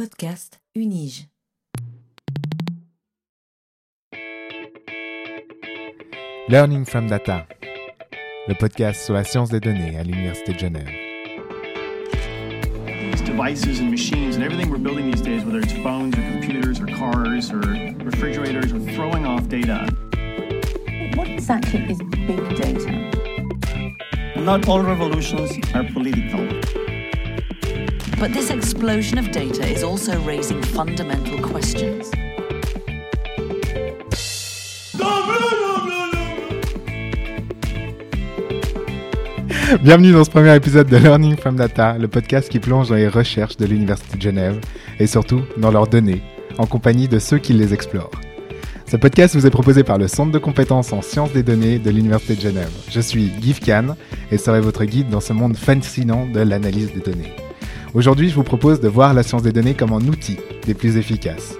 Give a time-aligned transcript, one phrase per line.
[0.00, 1.28] Podcast Unige.
[6.48, 7.46] Learning from Data,
[8.48, 10.88] le podcast sur la science des données à l'Université de Genève.
[13.10, 16.80] these devices and machines and everything we're building these days, whether it's phones or computers
[16.80, 17.60] or cars or
[18.02, 19.86] refrigerators, are throwing off data.
[21.14, 23.10] What exactly is big data?
[24.34, 26.79] Not all revolutions are political.
[28.20, 32.10] But this explosion of data is also raising fundamental questions.
[39.82, 43.08] Bienvenue dans ce premier épisode de Learning from Data, le podcast qui plonge dans les
[43.08, 44.60] recherches de l'Université de Genève
[44.98, 46.20] et surtout dans leurs données,
[46.58, 48.10] en compagnie de ceux qui les explorent.
[48.84, 51.88] Ce podcast vous est proposé par le Centre de compétences en sciences des données de
[51.88, 52.72] l'Université de Genève.
[52.90, 53.96] Je suis Guy Kahn
[54.30, 57.34] et serai votre guide dans ce monde fascinant de l'analyse des données.
[57.92, 60.96] Aujourd'hui, je vous propose de voir la science des données comme un outil des plus
[60.96, 61.56] efficaces.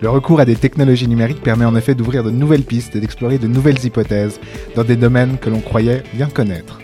[0.00, 3.38] Le recours à des technologies numériques permet en effet d'ouvrir de nouvelles pistes et d'explorer
[3.38, 4.38] de nouvelles hypothèses
[4.76, 6.78] dans des domaines que l'on croyait bien connaître.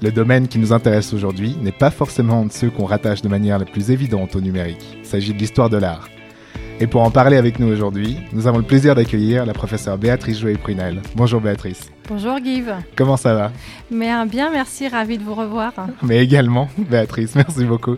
[0.00, 3.58] Le domaine qui nous intéresse aujourd'hui n'est pas forcément de ceux qu'on rattache de manière
[3.58, 4.98] la plus évidente au numérique.
[5.00, 6.08] Il s'agit de l'histoire de l'art.
[6.80, 10.40] Et pour en parler avec nous aujourd'hui, nous avons le plaisir d'accueillir la professeure Béatrice
[10.40, 11.02] Jouet-Prunel.
[11.16, 11.90] Bonjour Béatrice.
[12.14, 12.62] Bonjour Guy.
[12.94, 13.52] Comment ça va?
[13.90, 15.72] Mais un bien, merci, ravi de vous revoir.
[16.02, 17.96] Mais également, Béatrice, merci beaucoup.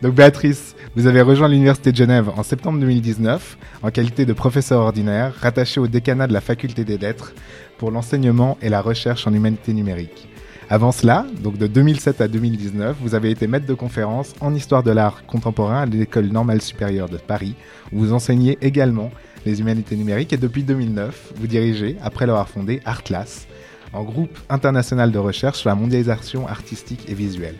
[0.00, 4.80] Donc Béatrice, vous avez rejoint l'Université de Genève en septembre 2019 en qualité de professeur
[4.80, 7.34] ordinaire rattaché au décanat de la Faculté des Lettres
[7.76, 10.26] pour l'enseignement et la recherche en humanité numérique.
[10.70, 14.82] Avant cela, donc de 2007 à 2019, vous avez été maître de conférence en histoire
[14.82, 17.56] de l'art contemporain à l'École normale supérieure de Paris,
[17.92, 19.10] où vous enseignez également
[19.44, 23.46] les humanités numériques et depuis 2009, vous dirigez, après l'avoir fondé, Artlas,
[23.92, 27.56] en groupe international de recherche sur la mondialisation artistique et visuelle.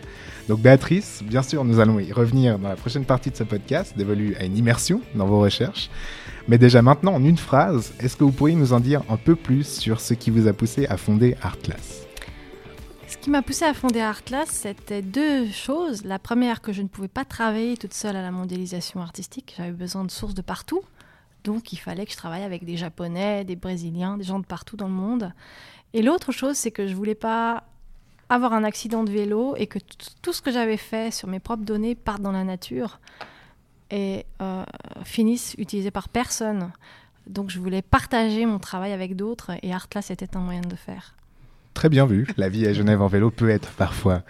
[0.47, 3.97] Donc Béatrice, bien sûr, nous allons y revenir dans la prochaine partie de ce podcast,
[3.97, 5.89] dévolue à une immersion dans vos recherches.
[6.47, 9.35] Mais déjà maintenant, en une phrase, est-ce que vous pourriez nous en dire un peu
[9.35, 12.05] plus sur ce qui vous a poussé à fonder Artlas?
[13.07, 16.05] Ce qui m'a poussé à fonder Artlas, c'était deux choses.
[16.05, 19.55] La première, que je ne pouvais pas travailler toute seule à la mondialisation artistique.
[19.57, 20.81] J'avais besoin de sources de partout.
[21.45, 24.75] Donc il fallait que je travaille avec des Japonais, des Brésiliens, des gens de partout
[24.75, 25.31] dans le monde.
[25.93, 27.63] Et l'autre chose, c'est que je voulais pas
[28.29, 29.77] avoir un accident de vélo et que
[30.23, 32.99] tout ce que j'avais fait sur mes propres données parte dans la nature
[33.91, 34.63] et euh,
[35.03, 36.71] finisse utilisé par personne.
[37.27, 41.13] Donc je voulais partager mon travail avec d'autres et Artlas était un moyen de faire.
[41.75, 44.23] Très bien vu, la vie à Genève en vélo peut être parfois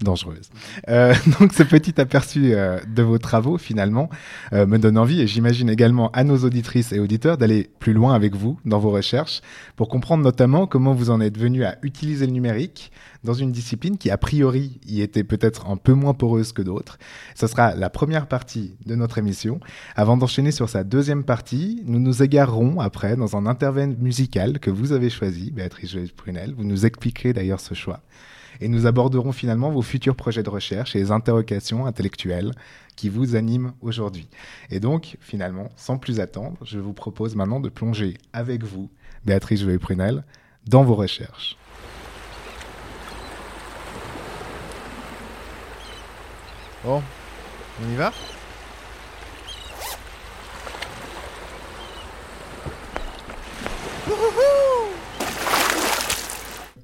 [0.00, 0.50] dangereuse.
[0.88, 4.08] Euh, donc ce petit aperçu euh, de vos travaux finalement
[4.52, 8.14] euh, me donne envie et j'imagine également à nos auditrices et auditeurs d'aller plus loin
[8.14, 9.40] avec vous dans vos recherches
[9.76, 12.90] pour comprendre notamment comment vous en êtes venu à utiliser le numérique
[13.24, 16.98] dans une discipline qui a priori y était peut-être un peu moins poreuse que d'autres.
[17.34, 19.58] Ce sera la première partie de notre émission.
[19.96, 23.66] Avant d'enchaîner sur sa deuxième partie, nous nous égarerons après dans un intervention
[23.98, 26.54] musical que vous avez choisi, Béatrice Joël-Prunel.
[26.56, 28.00] Vous nous expliquerez d'ailleurs ce choix
[28.60, 32.52] et nous aborderons finalement vos futurs projets de recherche et les interrogations intellectuelles
[32.96, 34.28] qui vous animent aujourd'hui.
[34.70, 38.90] Et donc, finalement, sans plus attendre, je vous propose maintenant de plonger avec vous,
[39.24, 40.24] Béatrice Jouet-Prunel,
[40.66, 41.56] dans vos recherches.
[46.84, 47.02] Bon,
[47.82, 48.12] on y va?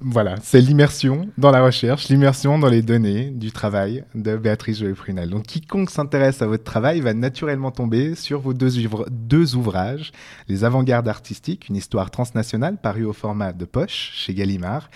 [0.04, 5.30] Voilà, c'est l'immersion dans la recherche, l'immersion dans les données du travail de Béatrice Joël-Prunel.
[5.30, 10.10] Donc quiconque s'intéresse à votre travail va naturellement tomber sur vos deux, ouvra deux ouvrages,
[10.48, 14.91] Les avant-gardes artistiques, une histoire transnationale parue au format de poche chez Gallimard.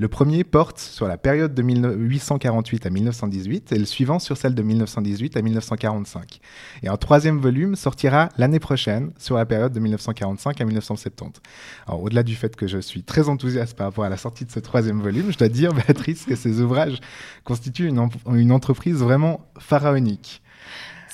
[0.00, 4.54] Le premier porte sur la période de 1848 à 1918 et le suivant sur celle
[4.54, 6.38] de 1918 à 1945.
[6.84, 11.42] Et un troisième volume sortira l'année prochaine sur la période de 1945 à 1970.
[11.88, 14.52] Alors au-delà du fait que je suis très enthousiaste par rapport à la sortie de
[14.52, 17.00] ce troisième volume, je dois dire, Béatrice, que ces ouvrages
[17.42, 20.42] constituent une entreprise vraiment pharaonique.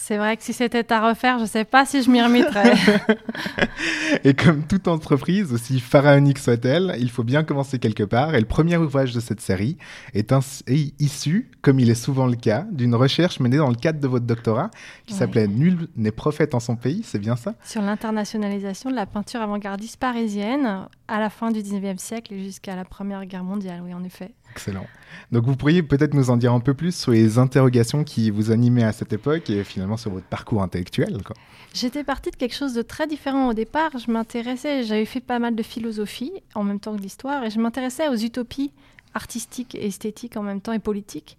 [0.07, 2.75] C'est vrai que si c'était à refaire, je ne sais pas si je m'y remettrais.
[4.25, 8.35] et comme toute entreprise, aussi pharaonique soit-elle, il faut bien commencer quelque part.
[8.35, 9.79] Et le premier ouvrage de cette série
[10.13, 10.35] est,
[10.99, 14.27] issu, comme il est souvent le cas, d'une recherche menée dans le cadre de votre
[14.27, 14.69] doctorat,
[15.07, 15.21] qui ouais.
[15.21, 17.55] s'appelait Nul n'est prophète en son pays, c'est bien ça?
[17.65, 22.77] Sur l'internationalisation de la peinture avant-gardiste parisienne à la fin du 19e siècle et jusqu'à
[22.77, 24.35] la Première Guerre mondiale, oui, en effet.
[24.55, 24.87] Excellent.
[25.33, 28.53] Donc vous pourriez peut-être nous en dire un peu plus sur les interrogations qui vous
[28.53, 31.19] animaient à cette époque et finalement sur votre parcours intellectuel.
[31.73, 33.91] J'étais partie de quelque chose de très différent au départ.
[33.99, 37.59] Je m'intéressais, j'avais fait pas mal de philosophie en même temps que l'histoire et je
[37.59, 38.71] m'intéressais aux utopies
[39.13, 41.37] artistiques et esthétiques en même temps et politiques.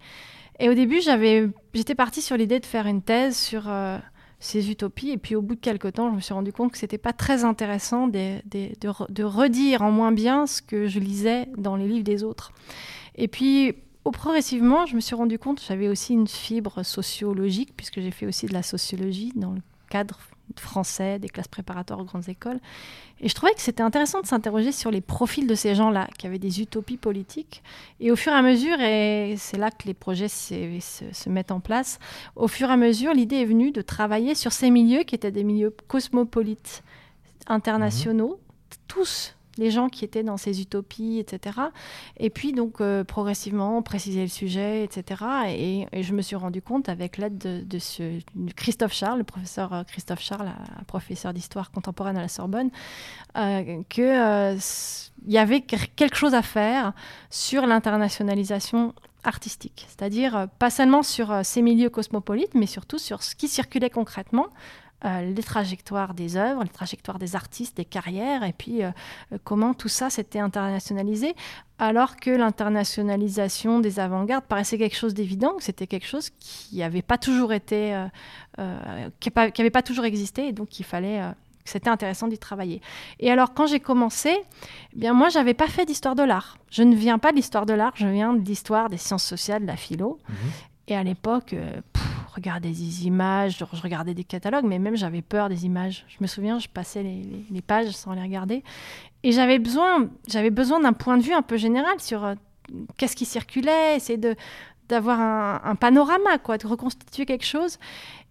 [0.58, 3.98] Et au début, j'étais partie sur l'idée de faire une thèse sur euh,
[4.40, 5.10] ces utopies.
[5.10, 7.12] Et puis au bout de quelques temps, je me suis rendu compte que c'était pas
[7.12, 11.76] très intéressant de, de, de, de, redire en moins bien ce que je lisais dans
[11.76, 12.52] les livres des autres.
[13.16, 13.74] Et puis
[14.06, 18.24] au progressivement, je me suis rendu compte, j'avais aussi une fibre sociologique, puisque j'ai fait
[18.24, 20.20] aussi de la sociologie dans le cadre
[20.56, 22.60] français, des classes préparatoires aux grandes écoles.
[23.20, 26.28] Et je trouvais que c'était intéressant de s'interroger sur les profils de ces gens-là, qui
[26.28, 27.64] avaient des utopies politiques.
[27.98, 31.50] Et au fur et à mesure, et c'est là que les projets se, se, mettent
[31.50, 31.98] en place,
[32.36, 35.32] au fur et à mesure, l'idée est venue de travailler sur ces milieux qui étaient
[35.32, 36.84] des milieux cosmopolites,
[37.48, 38.76] internationaux, mmh.
[38.86, 41.58] tous les gens qui étaient dans ces utopies, etc.
[42.18, 45.22] Et puis donc euh, progressivement préciser le sujet, etc.
[45.48, 47.78] Et, je me suis rendu compte avec l'aide de,
[48.54, 50.50] Christophe Charles, le professeur euh, Christophe Charles,
[50.86, 52.70] professeur d'histoire contemporaine à la Sorbonne,
[53.36, 54.56] euh, qu'il euh,
[55.26, 56.92] y avait quelque chose à faire
[57.30, 58.94] sur l'internationalisation
[59.24, 64.46] artistique, c'est-à-dire pas seulement sur ces milieux cosmopolites, mais surtout sur ce qui circulait concrètement
[64.46, 68.90] euh, les trajectoires des œuvres, les trajectoires des artistes, des carrières, et puis euh,
[69.32, 71.34] euh, comment tout ça s'était internationalisé,
[71.78, 77.02] alors que l'internationalisation des avant-gardes paraissait quelque chose d'évident, que c'était quelque chose qui n'avait
[77.02, 78.06] pas toujours été,
[79.20, 81.22] qui n'avait pas toujours existé, et donc il fallait
[81.68, 82.80] c'était intéressant d'y travailler.
[83.18, 86.58] Et alors, quand j'ai commencé, eh bien moi, j'avais pas fait d'histoire de l'art.
[86.70, 89.62] Je ne viens pas de l'histoire de l'art, je viens de l'histoire des sciences sociales,
[89.62, 90.20] de la philo.
[90.28, 90.34] Mmh.
[90.88, 91.56] Et à l'époque,
[92.36, 96.04] regardais des images, je regardais des catalogues, mais même j'avais peur des images.
[96.08, 98.62] Je me souviens, je passais les, pages sans les regarder.
[99.22, 102.34] Et j'avais besoin, j'avais besoin d'un point de vue un peu général sur euh,
[102.96, 104.36] qu'est-ce qui circulait, essayer de,
[104.88, 107.78] d'avoir un, panorama, quoi, de reconstituer quelque chose.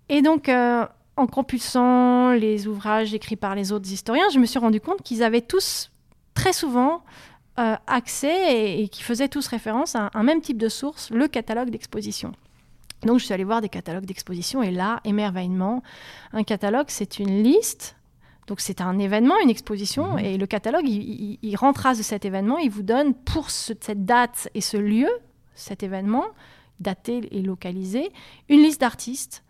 [0.07, 0.85] Et donc, euh,
[1.17, 5.23] en compulsant les ouvrages écrits par les autres historiens, je me suis rendu compte qu'ils
[5.23, 5.91] avaient tous,
[6.33, 7.03] très souvent,
[7.57, 11.27] euh, accès et, et qui faisaient tous référence à un même type de source, le
[11.27, 12.33] catalogue d'exposition.
[13.05, 15.83] Donc je suis allée voir des catalogues d'exposition et là, émerveillement,
[16.33, 17.95] un catalogue, c'est une liste.
[18.47, 20.19] Donc c'est un événement, une exposition, mhm.
[20.19, 24.05] et le catalogue, il, il, rend trace de cet événement, il vous donne pour cette
[24.05, 25.09] date et ce lieu,
[25.55, 26.25] cet événement,
[26.79, 28.11] daté et localisé,
[28.49, 29.43] une liste d'artistes,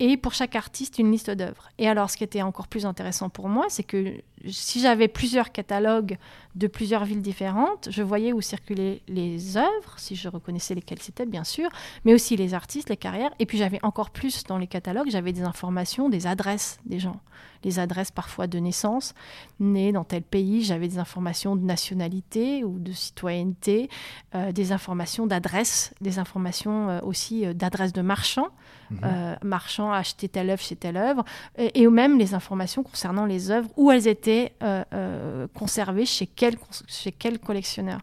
[0.00, 1.68] et pour chaque artiste, une liste d'œuvres.
[1.78, 4.16] Et alors, ce qui était encore plus intéressant pour moi, c'est que
[4.48, 6.18] si j'avais plusieurs catalogues
[6.54, 11.24] de plusieurs villes différentes, je voyais où circulaient les œuvres, si je reconnaissais lesquelles c'était,
[11.24, 11.70] bien sûr,
[12.04, 13.30] mais aussi les artistes, les carrières.
[13.38, 17.20] Et puis j'avais encore plus dans les catalogues, j'avais des informations, des adresses des gens.
[17.64, 19.14] Les adresses parfois de naissance,
[19.60, 23.88] nés dans tel pays, j'avais des informations de nationalité ou de citoyenneté,
[24.34, 28.48] euh, des informations d'adresse, des informations euh, aussi euh, d'adresse de marchands,
[28.90, 29.36] mhm.
[29.44, 31.24] marchands acheter telle œuvre chez telle œuvre,
[31.56, 34.31] et, et même les informations concernant les œuvres, où elles étaient
[34.62, 36.54] euh, euh, conservé chez quel,
[36.86, 38.00] chez quel collectionneur.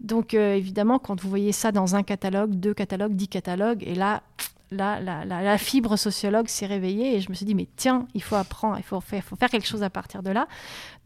[0.00, 3.94] Donc euh, évidemment, quand vous voyez ça dans un catalogue, deux catalogues, dix catalogues, et
[3.94, 4.22] là,
[4.70, 8.34] la, la, fibre sociologue s'est réveillée et je me suis dit, mais tiens, il faut
[8.34, 10.46] apprendre, il faut faire, faut faire quelque chose à partir de là.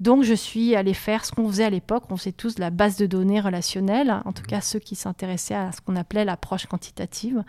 [0.01, 2.05] Donc, je suis allée faire ce qu'on faisait à l'époque.
[2.11, 4.47] On faisait tous de la base de données relationnelle, en tout mmh.
[4.47, 7.45] cas ceux qui s'intéressaient à ce qu'on appelait l'approche quantitative.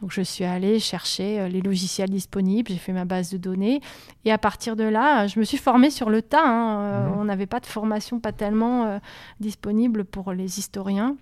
[0.00, 3.82] Donc, je suis allée chercher euh, les logiciels disponibles, j'ai fait ma base de données.
[4.24, 6.42] Et à partir de là, je me suis formée sur le tas.
[6.42, 6.80] Hein.
[6.80, 7.18] Euh, mmh.
[7.18, 8.98] On n'avait pas de formation pas tellement euh,
[9.40, 11.16] disponible pour les historiens.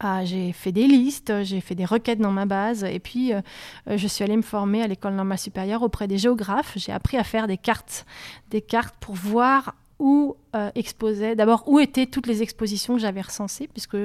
[0.00, 3.40] Ah, j'ai fait des listes, j'ai fait des requêtes dans ma base, et puis euh,
[3.88, 6.74] je suis allée me former à l'école normale supérieure auprès des géographes.
[6.76, 8.06] J'ai appris à faire des cartes,
[8.50, 13.20] des cartes pour voir où euh, exposaient, d'abord où étaient toutes les expositions que j'avais
[13.20, 13.96] recensées, puisque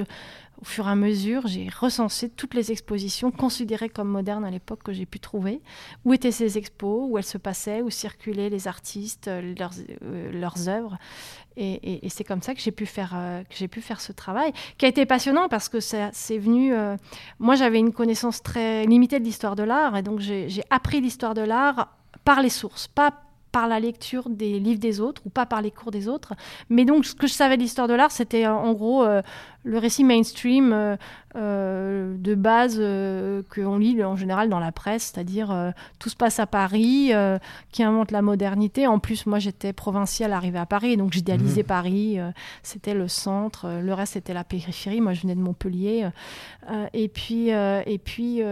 [0.60, 4.82] au fur et à mesure, j'ai recensé toutes les expositions considérées comme modernes à l'époque
[4.82, 5.60] que j'ai pu trouver.
[6.04, 9.72] Où étaient ces expos, où elles se passaient, où circulaient les artistes, leurs,
[10.32, 10.98] leurs œuvres.
[11.56, 14.86] Et, c'est comme ça que j'ai pu faire euh, j'ai pu faire ce travail, qui
[14.86, 16.74] a été passionnant parce que c'est venu.
[16.74, 16.96] Euh,
[17.38, 21.34] moi, j'avais une connaissance très limitée de l'histoire de l'art, et donc j'ai appris l'histoire
[21.34, 23.12] de l'art par les sources, pas
[23.54, 26.34] par la lecture des livres des autres ou pas par les cours des autres.
[26.70, 29.22] Mais donc, ce que je savais de l'histoire de l'art, c'était euh, en gros euh,
[29.62, 30.96] le récit mainstream
[31.36, 32.82] euh, de base
[33.54, 37.12] qu'on lit en général dans la presse, c'est-à-dire tout se passe à Paris,
[37.72, 38.86] qui invente la modernité.
[38.86, 41.66] En plus, moi, j'étais provinciale arrivée à Paris, donc j'idéalisais mmh.
[41.66, 42.18] Paris.
[42.62, 45.00] c'était le centre, le reste, c'était la périphérie.
[45.00, 46.08] Moi, je venais de Montpellier.
[46.92, 48.42] et puis, et puis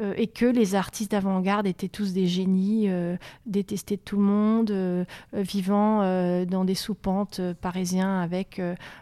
[0.00, 4.22] euh, et que les artistes d'avant-garde étaient tous des génies, euh, détestés de tout le
[4.22, 5.74] monde, euh, vivant
[6.46, 8.60] dans des soupentes parisiens avec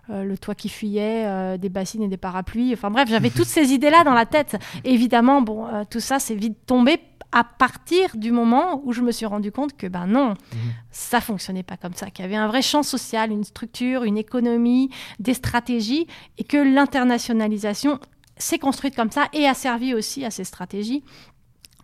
[0.08, 2.72] le toit qui fuyait, des bassines et des parapluies.
[2.72, 4.56] Enfin bref, j'avais toutes ces idées-là dans la tête.
[4.84, 6.98] évidemment, bon, tout ça, c'est vite tombé
[7.32, 10.56] à partir du moment où je me suis rendu compte que ben non, mmh.
[10.90, 14.18] ça fonctionnait pas comme ça, qu'il y avait un vrai champ social, une structure, une
[14.18, 16.06] économie, des stratégies,
[16.36, 17.98] et que l'internationalisation
[18.36, 21.04] s'est construite comme ça et a servi aussi à ces stratégies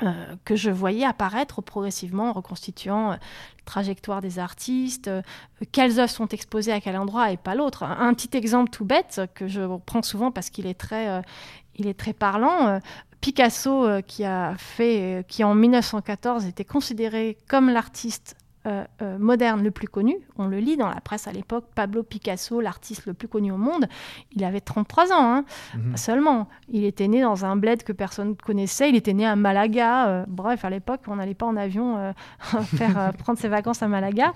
[0.02, 5.22] euh, que je voyais apparaître progressivement en reconstituant euh, la trajectoire des artistes, euh,
[5.72, 7.82] quelles œuvres sont exposées à quel endroit et pas l'autre.
[7.82, 11.20] Un, petit exemple tout bête que je prends souvent parce qu'il est très, euh,
[11.74, 12.68] il est très parlant.
[12.68, 12.78] euh,
[13.20, 18.36] Picasso, qui a fait, qui en 1914 était considéré comme l'artiste
[18.68, 20.16] euh, euh, moderne le plus connu.
[20.36, 21.64] On le lit dans la presse à l'époque.
[21.74, 23.86] Pablo Picasso, l'artiste le plus connu au monde,
[24.32, 25.44] il avait 33 ans hein,
[25.74, 25.96] Mhm.
[25.96, 26.48] seulement.
[26.68, 28.88] Il était né dans un bled que personne ne connaissait.
[28.90, 30.08] Il était né à Malaga.
[30.08, 32.14] euh, bref, à l'époque, on n'allait pas en avion
[32.76, 34.32] faire prendre ses vacances à Malaga.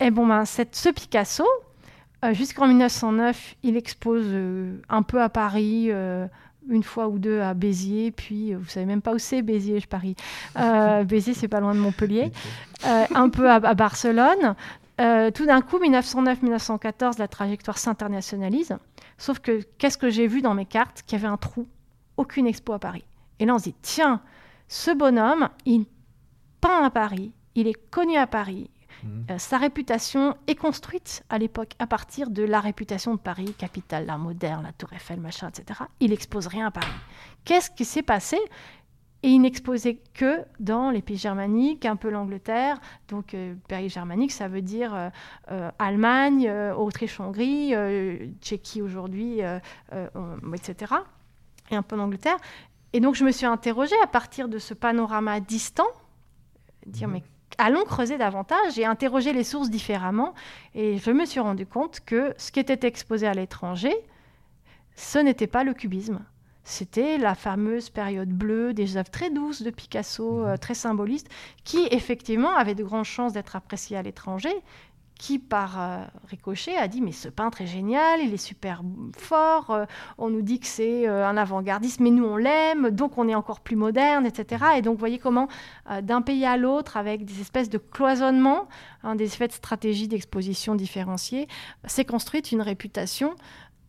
[0.00, 1.46] Et bon, ben, ce Picasso,
[2.32, 4.26] jusqu'en 1909, il expose
[4.88, 5.90] un peu à Paris.
[6.68, 9.80] Une fois ou deux à Béziers, puis euh, vous savez même pas où c'est Béziers,
[9.80, 10.16] je parie.
[10.58, 12.32] Euh, Béziers, c'est pas loin de Montpellier.
[12.86, 14.54] Euh, un peu à, à Barcelone.
[15.00, 18.76] Euh, tout d'un coup, 1909-1914, la trajectoire s'internationalise.
[19.18, 21.02] Sauf que qu'est-ce que j'ai vu dans mes cartes?
[21.06, 21.66] Qu'il y avait un trou,
[22.16, 23.04] aucune expo à Paris.
[23.38, 24.20] Et là, on se dit tiens,
[24.68, 25.86] ce bonhomme, il
[26.60, 28.70] peint à Paris, il est connu à Paris.
[29.30, 34.06] Euh, sa réputation est construite à l'époque à partir de la réputation de Paris, capitale,
[34.06, 35.80] l'art moderne, la Tour Eiffel, machin, etc.
[36.00, 36.86] Il expose rien à Paris.
[37.44, 38.38] Qu'est-ce qui s'est passé?
[39.22, 42.78] Et il n'exposait que dans les pays germaniques, un peu l'Angleterre.
[43.08, 45.08] Donc, euh, pays germanique, ça veut dire euh,
[45.50, 47.74] euh, Allemagne, Autriche-Hongrie,
[48.40, 49.40] Tchéquie aujourd'hui,
[50.54, 50.94] etc.
[51.70, 52.36] Et un peu l'Angleterre.
[52.92, 55.88] Et donc, je me suis interrogée à partir de ce panorama distant,
[56.86, 57.24] dire, mais
[57.58, 60.34] allons creuser davantage et interroger les sources différemment.
[60.74, 63.94] Et je me suis rendu compte que ce qui était exposé à l'étranger,
[64.94, 66.20] ce n'était pas le cubisme.
[66.64, 71.28] C'était la fameuse période bleue, des œuvres très douces de Picasso, euh, très symbolistes,
[71.62, 74.52] qui effectivement avaient de grandes chances d'être appréciées à l'étranger,
[75.18, 78.82] qui par euh, ricochet a dit mais ce peintre est génial, il est super
[79.16, 79.84] fort, euh,
[80.18, 83.34] on nous dit que c'est euh, un avant-gardiste, mais nous on l'aime, donc on est
[83.34, 84.64] encore plus moderne, etc.
[84.76, 85.48] Et donc vous voyez comment
[86.02, 88.68] d'un pays à l'autre, avec des espèces de cloisonnements,
[89.02, 91.48] hein, des effets de stratégie d'exposition différenciée,
[91.84, 93.34] s'est construite une réputation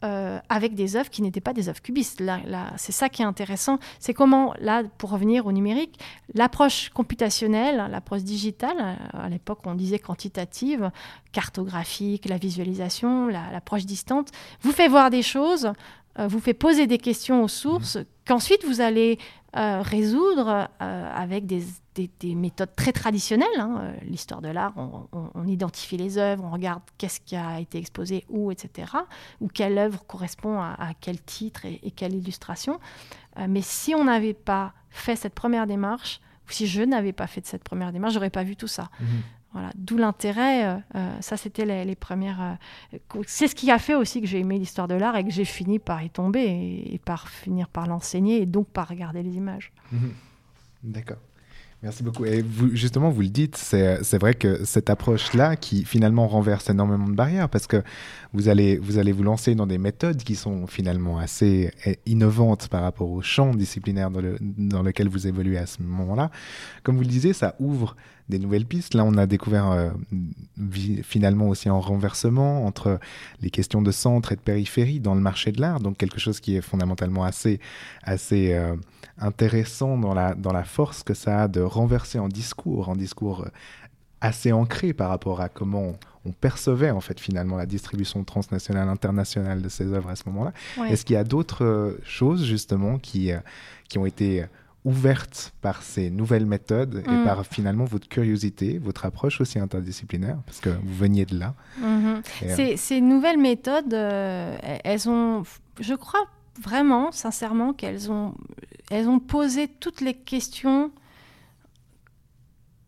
[0.03, 2.19] euh, avec des œuvres qui n'étaient pas des œuvres cubistes.
[2.19, 3.79] Là, là, c'est ça qui est intéressant.
[3.99, 5.99] C'est comment, là, pour revenir au numérique,
[6.35, 10.91] l'approche computationnelle, l'approche digitale, euh, à l'époque on disait quantitative,
[11.31, 14.29] cartographique, la visualisation, la- l'approche distante,
[14.61, 15.71] vous fait voir des choses,
[16.19, 19.17] euh, vous fait poser des questions aux sources, qu'ensuite vous allez
[19.57, 21.63] euh, résoudre euh, avec des,
[21.95, 23.47] des- des méthodes très traditionnelles.
[23.59, 23.79] hein.
[23.81, 28.23] Euh, L'histoire de l'art, on, identifie les œuvres, on regarde qu'est-ce qui a été exposé
[28.29, 28.91] où, etc.
[29.41, 32.79] Ou quelle œuvre correspond à, quel titre et, quelle illustration.
[33.47, 37.45] Mais si on n'avait pas fait cette première démarche, ou si je n'avais pas fait
[37.45, 38.89] cette première démarche, j'aurais pas vu tout ça.
[38.99, 39.07] Mhm.
[39.57, 40.65] Voilà, d'où l'intérêt.
[40.67, 42.59] euh, euh, ça, c'était les, les premières.
[43.09, 45.31] euh, c'est ce qui a fait aussi que j'ai aimé l'histoire de l'art et que
[45.31, 46.43] j'ai fini par y tomber
[46.93, 49.71] et, par finir par l'enseigner et donc par regarder les images.
[49.91, 50.11] Mhm.
[50.83, 51.17] D'accord.
[51.81, 52.25] Merci beaucoup.
[52.25, 56.69] Et vous, justement, vous le dites, c'est c'est vrai que cette approche-là qui finalement renverse
[56.69, 57.81] énormément de barrières parce que
[58.33, 62.67] vous allez, vous allez vous lancer dans des méthodes qui sont finalement assez eh, innovantes
[62.67, 66.29] par rapport au champ disciplinaire dans, le, dans lequel vous évoluez à ce moment-là.
[66.83, 67.95] Comme vous le disiez, ça ouvre
[68.29, 68.93] des nouvelles pistes.
[68.93, 69.89] Là, on a découvert euh,
[71.03, 72.99] finalement aussi un renversement entre
[73.41, 76.39] les questions de centre et de périphérie dans le marché de l'art, donc quelque chose
[76.39, 77.59] qui est fondamentalement assez,
[78.03, 78.75] assez euh,
[79.17, 83.43] intéressant dans la, dans la force que ça a de renverser en discours, en discours
[83.43, 83.49] euh,
[84.19, 85.93] assez ancré par rapport à comment
[86.25, 90.51] on, percevait en fait finalement la distribution transnationale, internationale de ces œuvres à ce moment-là.
[90.77, 90.91] Ouais.
[90.91, 93.31] Est-ce qu'il y a d'autres choses justement qui,
[93.87, 94.43] qui ont été
[94.85, 97.23] ouvertes par ces nouvelles méthodes et Mm.
[97.25, 101.55] par finalement votre curiosité, votre approche aussi interdisciplinaire, parce que vous veniez de là.
[101.81, 102.21] Mhm.
[102.41, 105.43] Et, euh, Ces, ces nouvelles méthodes, euh, elles ont,
[105.79, 106.25] je crois
[106.61, 108.33] vraiment, sincèrement, qu'elles ont,
[108.89, 110.91] elles ont posé toutes les questions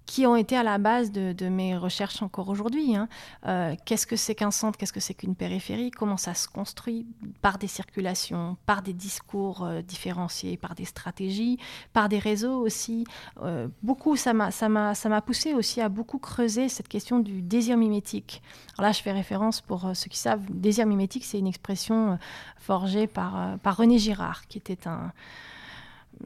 [0.09, 2.95] qui ont été à la base de, mes recherches encore aujourd'hui.
[2.95, 3.07] hein.
[3.45, 7.05] Euh, qu'est-ce que c'est qu'un centre Qu'est-ce que c'est qu'une périphérie Comment ça se construit
[7.43, 11.59] Par des circulations, par des discours euh, différenciés, par des stratégies,
[11.93, 13.05] par des réseaux aussi.
[13.43, 17.19] Euh, beaucoup, ça m'a, ça m'a, ça m'a poussé aussi à beaucoup creuser cette question
[17.19, 18.41] du désir mimétique.
[18.79, 22.17] Alors là, je fais référence pour ceux qui savent, désir mimétique, c'est une expression
[22.57, 25.13] forgée par, par René Girard, qui était un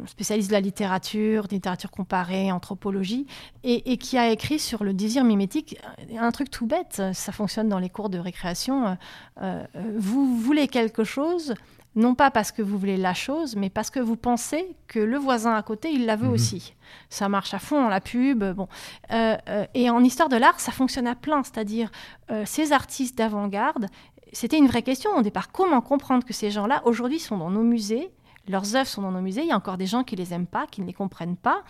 [0.06, 3.28] spécialiste de la littérature, de littérature comparée, anthropologie,
[3.64, 5.78] et, et qui a écrit sur le désir mimétique
[6.18, 7.02] un truc tout bête.
[7.14, 8.86] Ça fonctionne dans les cours de récréation.
[8.88, 8.96] euh,
[9.42, 9.64] euh,
[9.98, 11.54] vous voulez quelque chose,
[11.96, 15.18] non pas parce que vous voulez la chose, mais parce que vous pensez que le
[15.18, 16.34] voisin à côté, il la veut Mhm.
[16.34, 16.74] aussi.
[17.10, 18.44] Ça marche à fond la pub.
[18.44, 18.68] Bon.
[19.12, 21.44] Euh, euh, et en histoire de l'art, ça fonctionne à plein.
[21.44, 21.92] C'est-à-dire,
[22.46, 23.88] ces artistes d'avant-garde,
[24.32, 25.52] c'était une vraie question au départ.
[25.52, 28.10] Comment comprendre que ces gens-là, aujourd'hui, sont dans nos musées
[28.48, 30.48] Leurs œuvres sont dans nos musées, il y a encore des gens qui les aiment
[30.48, 31.64] pas, qui ne les comprennent pas,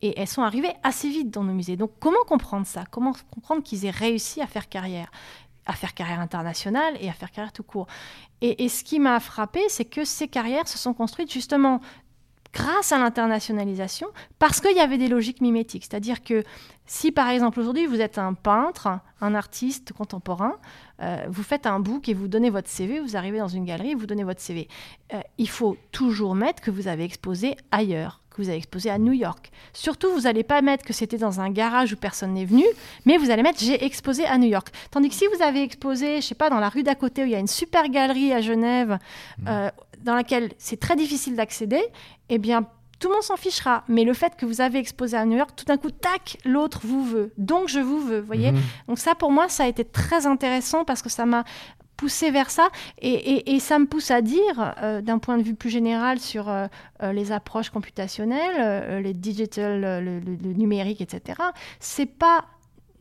[0.00, 1.76] et elles sont arrivées assez vite dans nos musées.
[1.76, 2.84] Donc comment comprendre ça?
[2.90, 5.10] Comment comprendre qu'ils aient réussi à faire carrière
[5.66, 7.86] à faire carrière internationale et à faire carrière tout court?
[8.40, 11.80] Et, et ce qui m'a frappé, c'est que ces carrières se sont construites justement
[12.52, 15.84] grâce à l'internationalisation, parce qu'il y avait des logiques mimétiques.
[15.88, 16.42] C'est-à-dire que
[16.86, 18.88] si par exemple aujourd'hui vous êtes un peintre,
[19.20, 20.56] un artiste contemporain,
[21.00, 23.94] euh, vous faites un book et vous donnez votre CV, vous arrivez dans une galerie,
[23.94, 24.66] vous donnez votre CV.
[25.14, 28.98] Euh, il faut toujours mettre que vous avez exposé ailleurs, que vous avez exposé à
[28.98, 29.52] New York.
[29.72, 32.64] Surtout, vous n'allez pas mettre que c'était dans un garage où personne n'est venu,
[33.06, 34.68] mais vous allez mettre j'ai exposé à New York.
[34.90, 37.26] Tandis que si vous avez exposé, je sais pas, dans la rue d'à côté où
[37.26, 38.98] il y a une super galerie à Genève,
[39.38, 39.48] mmh.
[39.48, 39.70] euh,
[40.02, 41.82] dans laquelle c'est très difficile d'accéder,
[42.28, 42.66] eh bien
[43.00, 43.82] tout le monde s'en fichera.
[43.88, 46.82] Mais le fait que vous avez exposé à New York, tout d'un coup, tac, l'autre
[46.84, 47.32] vous veut.
[47.38, 48.52] Donc je vous veux, voyez.
[48.52, 48.60] Mhm.
[48.88, 51.44] Donc ça, pour moi, ça a été très intéressant parce que ça m'a
[51.96, 52.68] poussé vers ça
[53.02, 56.66] et, ça me pousse à dire, euh, d'un point de vue plus général sur euh,
[57.02, 61.38] euh, les approches computationnelles, les digital, le, le numérique, etc.
[61.78, 62.46] C'est pas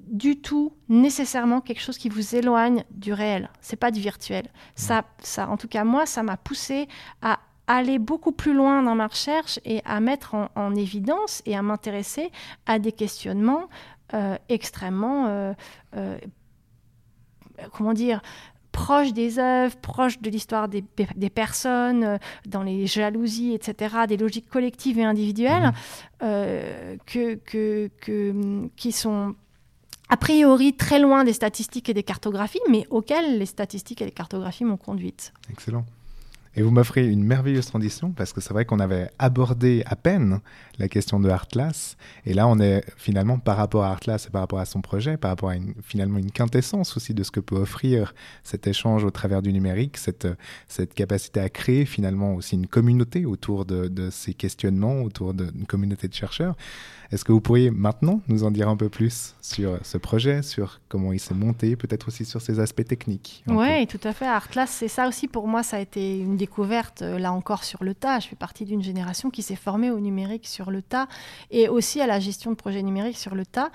[0.10, 3.50] du tout nécessairement quelque chose qui vous éloigne du réel.
[3.62, 4.48] C'est pas du virtuel.
[4.76, 6.88] Ça, ça, en tout cas moi, ça m'a poussé
[7.22, 11.62] à aller beaucoup plus loin dans ma recherche et à mettre en, évidence et à
[11.62, 12.32] m'intéresser
[12.66, 13.70] à des questionnements
[14.16, 15.54] euh, extrêmement, euh,
[15.96, 16.18] euh,
[17.72, 18.24] comment dire,
[18.72, 20.82] proches des œuvres, proches de l'histoire des,
[21.30, 25.72] personnes, dans les jalousies, etc., des logiques collectives et individuelles,
[26.22, 26.26] mmh.
[27.06, 29.36] que, que, que, qui sont
[30.10, 34.12] a priori très loin des statistiques et des cartographies, mais auxquelles les statistiques et les
[34.12, 35.34] cartographies m'ont conduite.
[35.52, 35.86] Excellent.
[36.56, 40.40] Et vous m'offrez une merveilleuse transition parce que c'est vrai qu'on avait abordé à peine
[40.78, 41.96] la question de Artlas.
[42.26, 45.18] Et là, on est finalement par rapport à Artlas et par rapport à son projet,
[45.18, 48.14] par rapport à une, finalement une quintessence aussi de ce que peut offrir
[48.44, 50.28] cet échange au travers du numérique, cette,
[50.68, 55.66] cette capacité à créer finalement aussi une communauté autour de, de ces questionnements, autour d'une
[55.66, 56.56] communauté de chercheurs.
[57.12, 60.80] Est-ce que vous pourriez maintenant nous en dire un peu plus sur ce projet, sur
[60.90, 64.28] comment il s'est monté, peut-être aussi sur ses aspects techniques Oui, tout à fait.
[64.28, 67.84] Artlas, c'est ça aussi pour moi, ça a été une découverte, euh, là encore, sur
[67.84, 68.20] le tas.
[68.20, 71.08] Je fais partie d'une génération qui s'est formée au numérique sur le tas
[71.52, 73.70] et aussi à la gestion de projets numériques sur le tas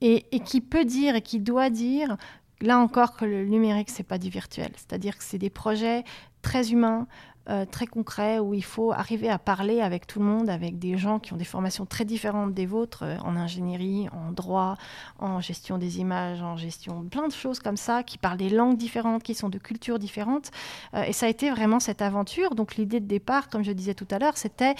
[0.00, 2.16] et, qui peut dire et qui doit dire
[2.60, 4.70] là encore que le numérique, c'est pas du virtuel.
[4.74, 6.02] C'est-à-dire que c'est des projets
[6.42, 7.06] très humains,
[7.50, 10.98] euh, très concret où il faut arriver à parler avec tout le monde, avec des
[10.98, 14.76] gens qui ont des formations très différentes des vôtres euh, en ingénierie, en droit,
[15.18, 18.76] en gestion des images, en gestion plein de choses comme ça, qui parlent des langues
[18.76, 20.50] différentes, qui sont de cultures différentes.
[20.92, 22.54] Euh, et ça a été vraiment cette aventure.
[22.54, 24.74] Donc l'idée de départ, comme je disais tout à l'heure, c'était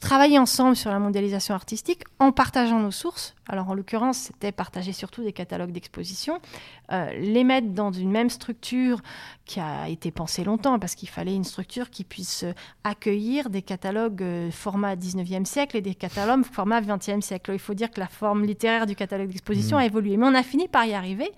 [0.00, 3.34] travailler ensemble sur la mondialisation artistique en partageant nos sources.
[3.48, 6.38] Alors en l'occurrence, c'était partager surtout des catalogues d'exposition,
[6.90, 9.00] les mettre dans une même structure
[9.44, 12.44] qui a été pensée longtemps parce qu'il fallait une structure qui puisse
[12.84, 17.52] accueillir des catalogues euh, format 19e siècle et des catalogues format 20e siècle.
[17.52, 19.80] Il faut dire que la forme littéraire du catalogue d'exposition mmh.
[19.80, 20.16] a évolué.
[20.16, 21.30] Mais on a fini par y arriver,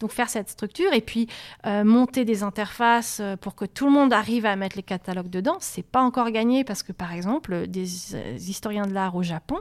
[0.00, 1.28] donc faire cette structure et puis
[1.66, 5.30] euh, monter des interfaces euh, pour que tout le monde arrive à mettre les catalogues
[5.30, 5.56] dedans.
[5.60, 8.16] C'est pas encore gagné parce que, par exemple, des
[8.48, 9.58] historiens de l'art au Japon,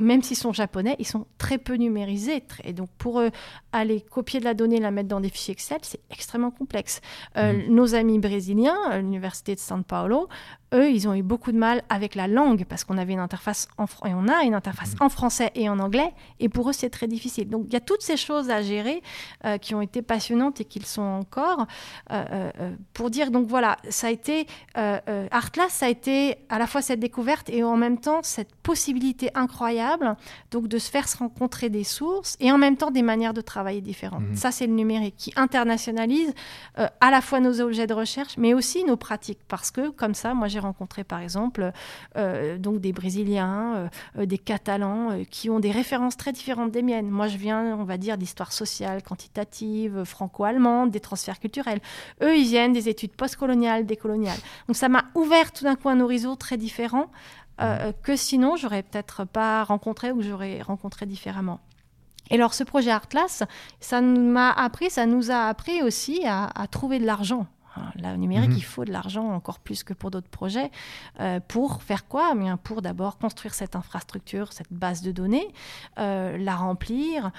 [0.00, 2.42] même s'ils sont japonais, ils sont très peu numérisés.
[2.64, 3.30] Et donc, pour eux,
[3.72, 7.00] aller copier de la donnée, la mettre dans des fichiers Excel, c'est extrêmement complexe.
[7.36, 7.74] Euh, mmh.
[7.74, 10.28] Nos amis brésiliens, à l'université de São Paulo,
[10.74, 13.68] eux, ils ont eu beaucoup de mal avec la langue parce qu'on avait une interface
[13.78, 15.04] en et on a une interface mmh.
[15.04, 17.48] en français et en anglais, et pour eux, c'est très difficile.
[17.48, 19.02] Donc, il y a toutes ces choses à gérer
[19.44, 21.66] euh, qui ont été passionnantes et qui le sont encore.
[22.12, 22.50] Euh,
[22.94, 27.00] pour dire, donc voilà, ça a été Artlas, ça a été à la fois cette
[27.00, 30.16] découverte et en même temps cette possibilité incroyable
[30.50, 33.40] donc de se faire se rencontrer des sources et en même temps des manières de
[33.40, 34.22] travailler différentes.
[34.22, 34.36] Mhm.
[34.36, 36.32] Ça, c'est le numérique qui internationalise
[36.78, 39.40] euh, à la fois nos objets de recherche, mais aussi nos pratiques.
[39.48, 41.72] Parce que, comme ça, moi, j'ai rencontré, par exemple,
[42.16, 47.10] euh, donc des Brésiliens, euh, des Catalans, qui ont des références très différentes des miennes.
[47.10, 51.80] Moi, je viens, on va dire, d'histoire sociale, quantitative, franco-allemande, des transferts culturels.
[52.22, 54.38] Eux, ils viennent des études postcoloniales, décoloniales.
[54.68, 57.08] Donc, ça m'a ouvert tout d'un coup un horizon très différent
[57.60, 61.60] euh, que sinon j'aurais peut-être pas rencontré ou j'aurais rencontré différemment.
[62.30, 63.42] Et alors ce projet Artlas,
[63.80, 67.46] ça m'a appris, ça nous a appris aussi à, trouver de l'argent.
[67.80, 68.56] Hein, là, au numérique, mhm.
[68.56, 70.70] il faut de l'argent encore plus que pour d'autres projets.
[71.20, 72.32] Euh, pour faire quoi?
[72.34, 75.48] Eh Bien Pour d'abord construire cette infrastructure, cette base de données,
[75.98, 77.30] euh, la remplir,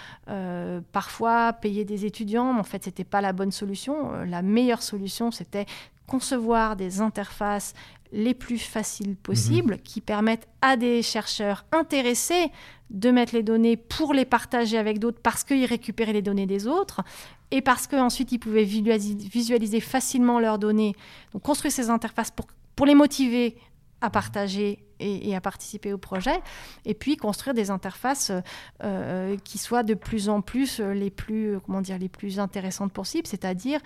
[0.91, 4.23] parfois payer des étudiants, mais en fait, ce n'était pas la bonne solution.
[4.23, 5.65] la meilleure solution, c'était
[6.07, 7.73] concevoir des interfaces
[8.11, 9.81] les plus faciles possibles, mhm.
[9.81, 12.51] qui permettent à des chercheurs intéressés
[12.89, 16.67] de mettre les données pour les partager avec d'autres parce qu'ils récupéraient les données des
[16.67, 17.01] autres
[17.51, 20.95] et parce qu'ensuite ils pouvaient visualiser, facilement leurs données.
[21.33, 23.57] Donc construire ces interfaces pour les motiver
[24.01, 26.41] à partager et, à participer au projet,
[26.85, 28.31] et puis construire des interfaces
[28.83, 33.27] euh, qui soient de plus en plus les plus, comment dire, les plus intéressantes possibles.
[33.27, 33.79] C'est-à-dire,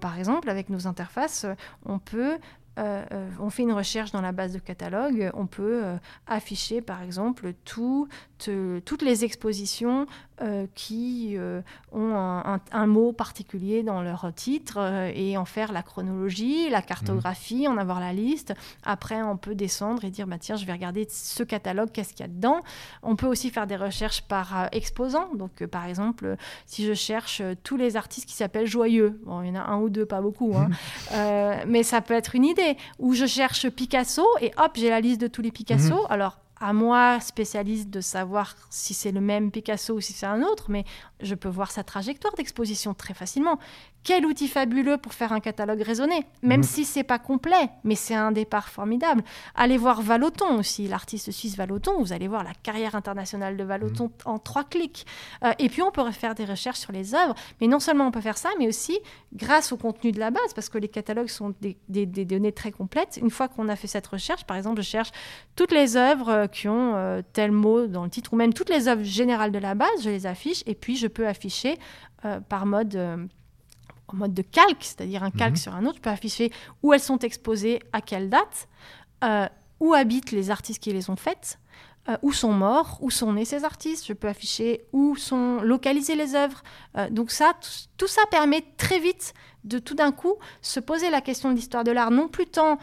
[0.00, 1.46] par exemple, avec nos interfaces,
[1.86, 2.38] on peut euh,
[2.78, 7.02] euh, on fait une recherche dans la base de catalogue, on peut euh, afficher par
[7.02, 10.06] exemple toutes les expositions
[10.74, 11.36] qui
[11.92, 12.14] ont
[12.72, 18.00] un, mot particulier dans leur titre et en faire la chronologie, la cartographie, en avoir
[18.00, 18.54] la liste.
[18.82, 22.20] Après, on peut descendre et dire bah, tiens, je vais regarder ce catalogue, qu'est-ce qu'il
[22.20, 22.62] y a dedans.
[23.02, 25.28] On peut aussi faire des recherches par exposant.
[25.34, 29.50] Donc, par exemple, si je cherche tous les artistes qui s'appellent Joyeux, bon, il y
[29.50, 30.70] en a un ou deux, pas beaucoup, hein,
[31.66, 32.59] mais ça peut être une idée
[32.98, 35.94] où je cherche Picasso et hop, j'ai la liste de tous les Picasso.
[35.94, 36.06] Mhm.
[36.10, 40.42] Alors, à moi, spécialiste, de savoir si c'est le même Picasso ou si c'est un
[40.42, 40.84] autre, mais
[41.20, 43.58] je peux voir sa trajectoire d'exposition très facilement.
[44.02, 46.86] Quel outil fabuleux pour faire un catalogue raisonné, même si mhm.
[46.86, 49.22] si c'est pas complet, mais c'est un départ formidable.
[49.54, 54.04] Allez voir Valoton aussi, l'artiste suisse Valoton, vous allez voir la carrière internationale de Valoton
[54.04, 54.10] mhm.
[54.24, 55.06] en trois clics.
[55.44, 58.10] Euh, et puis on peut faire des recherches sur les œuvres, mais non seulement on
[58.10, 58.98] peut faire ça, mais aussi
[59.34, 63.18] grâce au contenu de la base, parce que les catalogues sont des, données très complètes.
[63.20, 65.10] Une fois qu'on a fait cette recherche, par exemple, je cherche
[65.56, 68.70] toutes les œuvres euh, qui ont euh, tel mot dans le titre, ou même toutes
[68.70, 71.78] les œuvres générales de la base, je les affiche, et puis je peux afficher
[72.50, 73.28] par mode
[74.12, 75.62] en mode de calque, c'est-à-dire un calque mhm.
[75.62, 75.96] sur un autre.
[75.96, 78.68] Je peux afficher où elles sont exposées, à quelle date,
[79.24, 79.46] euh,
[79.80, 81.58] où habitent les artistes qui les ont faites,
[82.08, 84.06] euh, où sont morts, où sont nés ces artistes.
[84.06, 86.62] Je peux afficher où sont localisées les œuvres.
[86.96, 87.54] Euh, donc ça,
[87.96, 89.34] tout, ça permet très vite
[89.64, 92.78] de tout d'un coup se poser la question de l'histoire de l'art, non plus tant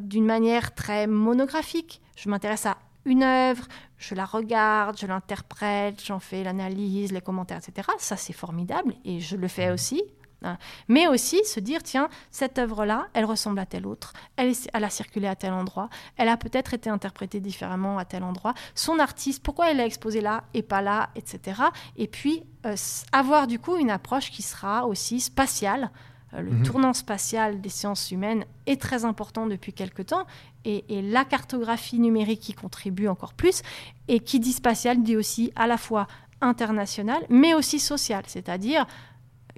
[0.00, 2.00] d'une manière très monographique.
[2.20, 7.58] Je m'intéresse à une œuvre, je la regarde, je l'interprète, j'en fais l'analyse, les commentaires,
[7.66, 7.88] etc.
[7.98, 9.72] Ça, c'est formidable et je le fais mmh.
[9.72, 10.02] aussi.
[10.42, 10.58] Hein.
[10.88, 14.90] Mais aussi se dire, tiens, cette œuvre-là, elle ressemble à telle autre, elle, elle, a
[14.90, 19.42] circulé à tel endroit, elle a peut-être été interprétée différemment à tel endroit, son artiste,
[19.42, 21.62] pourquoi elle est exposée là et pas là, etc.
[21.96, 22.76] Et puis, euh,
[23.12, 25.90] avoir du coup une approche qui sera aussi spatiale,
[26.34, 26.62] euh, le mhm.
[26.62, 30.26] tournant spatial des sciences humaines est très important depuis quelque temps
[30.64, 33.62] et, la cartographie numérique y contribue encore plus.
[34.08, 36.06] Et qui dit spatial dit aussi à la fois
[36.40, 38.86] international mais aussi social, c'est-à-dire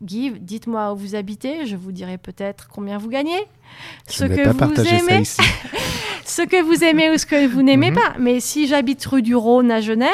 [0.03, 3.47] Guy, dites-moi où vous habitez, je vous dirai peut-être combien vous gagnez,
[4.09, 5.23] ce que vous aimez.
[6.25, 7.97] ce que vous aimez ou ce que vous n'aimez mhm.
[7.97, 8.15] pas.
[8.19, 10.11] Mais si j'habite rue du Rhône à Genève,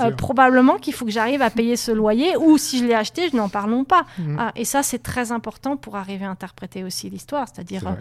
[0.00, 3.28] euh, probablement qu'il faut que j'arrive à payer ce loyer, ou si je l'ai acheté,
[3.30, 4.06] je n'en parlons pas.
[4.18, 4.36] Mhm.
[4.38, 7.92] Ah, et ça, c'est très important pour arriver à interpréter aussi l'histoire, c'est-à-dire euh,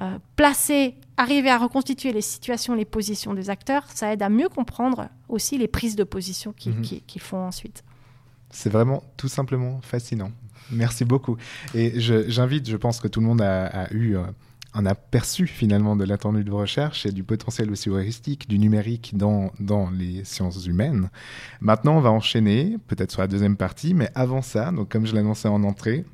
[0.00, 4.48] euh, placer, arriver à reconstituer les situations, les positions des acteurs, ça aide à mieux
[4.48, 7.00] comprendre aussi les prises de position qu'ils mhm.
[7.18, 7.84] font ensuite.
[8.50, 10.30] C'est vraiment tout simplement fascinant.
[10.70, 11.36] Merci beaucoup.
[11.74, 14.16] Et j'invite, je, pense que tout le monde a, eu
[14.74, 19.52] un aperçu finalement de l'attendu de recherche et du potentiel aussi heuristique du numérique dans,
[19.60, 21.10] dans les sciences humaines.
[21.60, 25.14] Maintenant, on va enchaîner, peut-être sur la deuxième partie, mais avant ça, donc comme je
[25.14, 26.04] l'annonçais en entrée,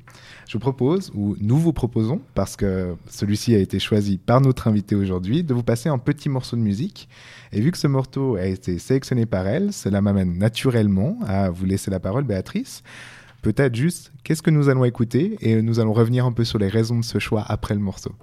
[0.47, 4.67] je vous propose, ou nous vous proposons, parce que celui-ci a été choisi par notre
[4.67, 7.07] invité aujourd'hui, de vous passer un petit morceau de musique.
[7.53, 11.65] Et vu que ce morceau a été sélectionné par elle, cela m'amène naturellement à vous
[11.65, 12.83] laisser la parole, Béatrice.
[13.41, 16.67] Peut-être juste, qu'est-ce que nous allons écouter et nous allons revenir un peu sur les
[16.67, 18.13] raisons de ce choix après le morceau.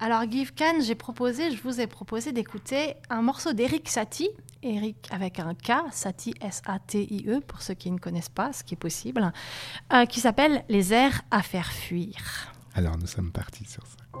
[0.00, 4.30] Alors, Give Can, j'ai proposé, je vous ai proposé d'écouter un morceau d'Eric Satie,
[4.64, 8.76] Eric avec un K, Satie S-A-T-I-E, pour ceux qui ne connaissent pas, ce qui est
[8.76, 9.32] possible,
[9.92, 12.16] euh, qui s'appelle Les airs à faire fuir.
[12.74, 14.18] Alors, nous sommes partis sur ça.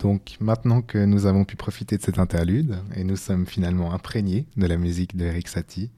[0.00, 4.46] Donc maintenant que nous avons pu profiter de cette interlude et nous sommes finalement imprégnés
[4.56, 5.90] de la musique de Eric Satie,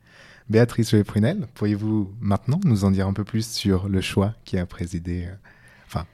[0.50, 4.66] Béatrice Prunel, pourriez-vous maintenant nous en dire un peu plus sur le choix qui a
[4.66, 5.34] présidé, euh,
[5.86, 6.04] enfin,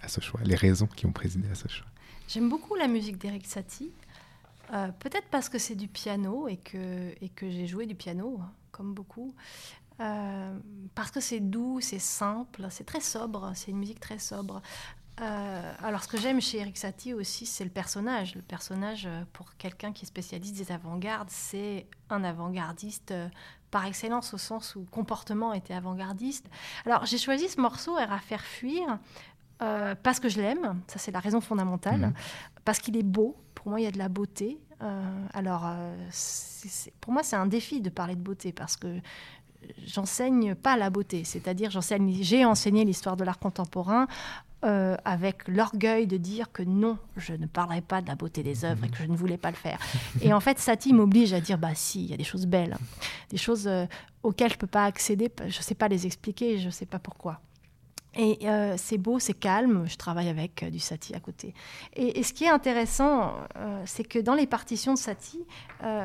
[0.00, 1.86] à ce choix, les raisons qui ont présidé à ce choix?
[2.28, 3.92] J'aime beaucoup la musique d'Eric Satie,
[4.72, 8.38] euh, peut-être parce que c'est du piano et que, et que j'ai joué du piano,
[8.42, 9.34] hein, comme beaucoup.
[10.00, 10.56] Euh,
[10.94, 14.62] parce que c'est doux, c'est simple, c'est très sobre, c'est une musique très sobre.
[15.20, 18.34] Euh, alors, ce que j'aime chez Eric Satie aussi, c'est le personnage.
[18.34, 23.28] Le personnage, euh, pour quelqu'un qui est spécialiste des avant-gardes, c'est un avant-gardiste euh,
[23.70, 26.46] par excellence, au sens où comportement était avant-gardiste.
[26.86, 28.98] Alors, j'ai choisi ce morceau, R à faire fuir,
[29.58, 30.80] parce que je l'aime.
[30.86, 32.00] Ça, c'est la raison fondamentale.
[32.00, 32.14] Mhm.
[32.64, 33.36] Parce qu'il est beau.
[33.54, 34.58] Pour moi, il y a de la beauté.
[35.34, 35.68] alors,
[37.00, 39.00] pour moi, c'est un défi de parler de beauté parce que
[39.86, 44.06] j'enseigne pas la beauté, c'est-à-dire j'enseigne, j'ai enseigné l'histoire de l'art contemporain
[44.64, 48.64] euh, avec l'orgueil de dire que non, je ne parlerai pas de la beauté des
[48.64, 49.78] œuvres et que je ne voulais pas le faire.
[50.20, 52.76] Et en fait, Satie m'oblige à dire, bah si, il y a des choses belles,
[53.30, 53.86] des choses euh,
[54.24, 57.40] auxquelles je peux pas accéder, je sais pas les expliquer, je sais pas pourquoi.
[58.16, 61.54] Et euh, c'est beau, c'est calme, je travaille avec du Satie à côté.
[61.94, 63.34] Et, ce qui est intéressant,
[63.84, 65.44] c'est que dans les partitions de Satie,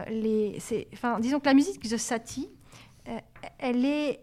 [0.09, 0.59] les,
[1.21, 2.49] disons que la musique de Satie,
[3.59, 4.19] elle est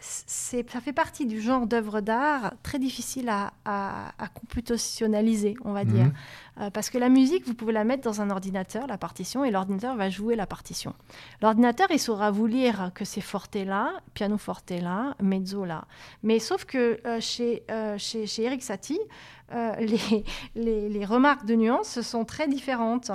[0.00, 6.04] ça fait partie du genre d'œuvre d'art très difficile à, à, computationnaliser, on va dire.
[6.04, 6.12] Mhm.
[6.60, 9.50] Euh, parce que la musique, vous pouvez la mettre dans un ordinateur, la partition, et
[9.50, 10.94] l'ordinateur va jouer la partition.
[11.42, 15.86] L'ordinateur, il saura vous lire que c'est forte là, piano forte là, mezzo là.
[16.22, 19.00] Mais sauf que euh, chez, euh, chez, chez, Eric Satie,
[19.78, 20.24] les,
[20.56, 23.12] les, les, remarques de nuances sont très différentes.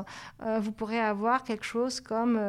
[0.62, 2.39] vous pourrez avoir quelque chose comme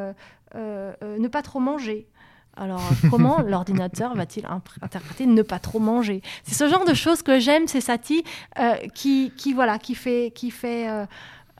[0.55, 2.07] ne pas trop manger
[2.55, 4.47] alors, comment l'ordinateur va-t-il
[4.81, 6.21] interpréter ne pas trop manger?
[6.43, 8.23] C'est ce genre de choses que j'aime, c'est Satie,
[8.59, 11.05] euh, qui, qui, voilà, qui fait, qui fait, euh,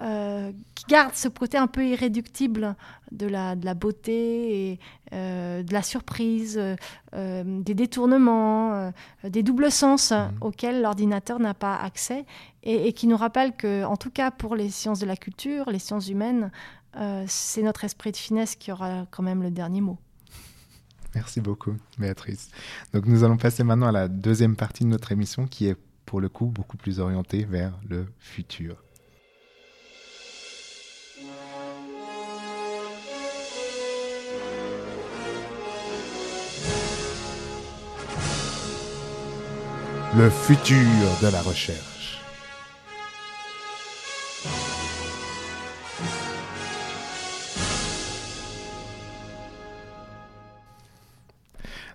[0.01, 2.75] euh, qui garde ce côté un peu irréductible
[3.11, 4.79] de la, de la beauté et
[5.11, 6.59] de la surprise,
[7.13, 8.91] des détournements,
[9.23, 10.29] des doubles sens mmh.
[10.41, 12.25] auxquels l'ordinateur n'a pas accès,
[12.63, 15.69] et, et, qui nous rappelle que, en tout cas pour les sciences de la culture,
[15.69, 16.49] les sciences humaines,
[17.27, 19.99] c'est notre esprit de finesse qui aura quand même le dernier mot.
[21.15, 22.49] Merci beaucoup, Béatrice.
[22.93, 26.21] Donc nous allons passer maintenant à la deuxième partie de notre émission qui est pour
[26.21, 28.83] le coup beaucoup plus orientée vers le futur.
[40.15, 40.77] Le futur
[41.23, 41.92] de la recherche.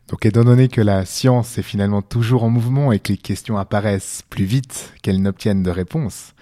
[0.09, 3.59] Donc étant donné que la science est finalement toujours en mouvement et que les questions
[3.59, 6.33] apparaissent plus vite qu'elles n'obtiennent de réponse,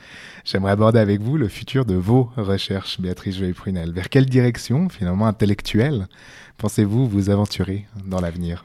[0.45, 3.93] j'aimerais aborder avec vous le futur de vos recherches, Béatrice Joël-Prunel.
[3.93, 6.07] Vers quelle direction, finalement intellectuelle,
[6.59, 8.65] pensez-vous vous aventurer dans l'avenir?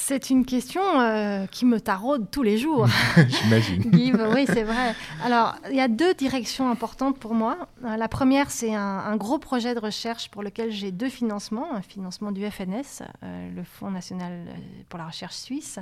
[0.00, 2.86] C'est une question euh, qui me taraude tous les jours.
[3.28, 3.82] J'imagine.
[4.32, 4.94] oui, c'est vrai.
[5.24, 7.68] Alors, il y a deux directions importantes pour moi.
[7.84, 11.74] Euh, la première, c'est un, gros projet de recherche pour lequel j'ai deux financements.
[11.74, 14.46] Un financement du FNS, euh, le Fonds national
[14.88, 15.80] pour la recherche suisse,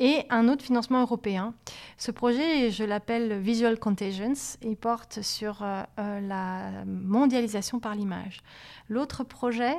[0.00, 1.54] et un autre financement européen.
[1.98, 4.34] Ce projet, je l'appelle Visual Contagions.
[4.60, 5.64] Il porte sur
[5.96, 8.40] la mondialisation par l'image.
[8.88, 9.76] L'autre projet,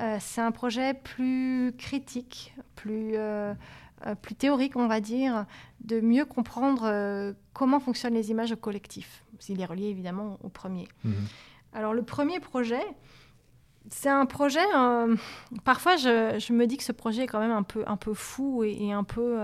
[0.00, 3.54] euh, c'est un projet plus critique, plus, euh,
[4.06, 5.46] euh, plus théorique, on va dire,
[5.80, 9.24] de mieux comprendre comment fonctionnent les images au collectif.
[9.48, 10.88] Il est relié évidemment au premier.
[11.04, 11.14] Mhm.
[11.74, 12.82] Alors le premier projet,
[13.90, 14.64] c'est un projet.
[15.64, 18.14] parfois, je, je, me dis que ce projet est quand même un peu, un peu
[18.14, 19.38] fou et, et un peu,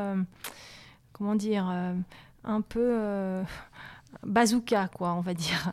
[1.13, 1.67] comment dire,
[2.45, 3.43] un peu
[4.25, 5.73] bazooka, quoi, on va dire.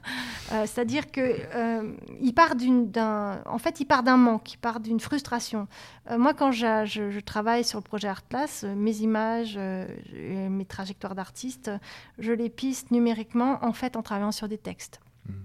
[0.53, 4.79] Euh, c'est-à-dire que euh, il part d'un, en fait, il part d'un manque, il part
[4.79, 5.67] d'une frustration.
[6.09, 11.69] Euh, moi, quand je, travaille sur le projet Artlas, mes images, mes trajectoires d'artistes,
[12.17, 15.01] je les piste numériquement, en fait, en travaillant sur des textes.
[15.27, 15.43] Hmm.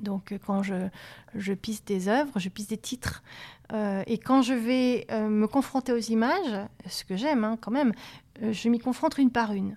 [0.00, 0.88] Donc, quand je,
[1.34, 3.24] je piste des œuvres, je piste des titres.
[3.72, 7.92] et quand je vais me confronter aux images, ce que j'aime hein, quand même,
[8.40, 9.76] je m'y confronte une par une.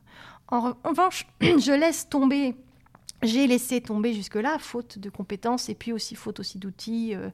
[0.49, 2.55] En revanche, je laisse tomber,
[3.23, 7.15] j'ai laissé tomber jusque-là, faute de compétences et puis aussi faute aussi d'outils.
[7.15, 7.29] Euh,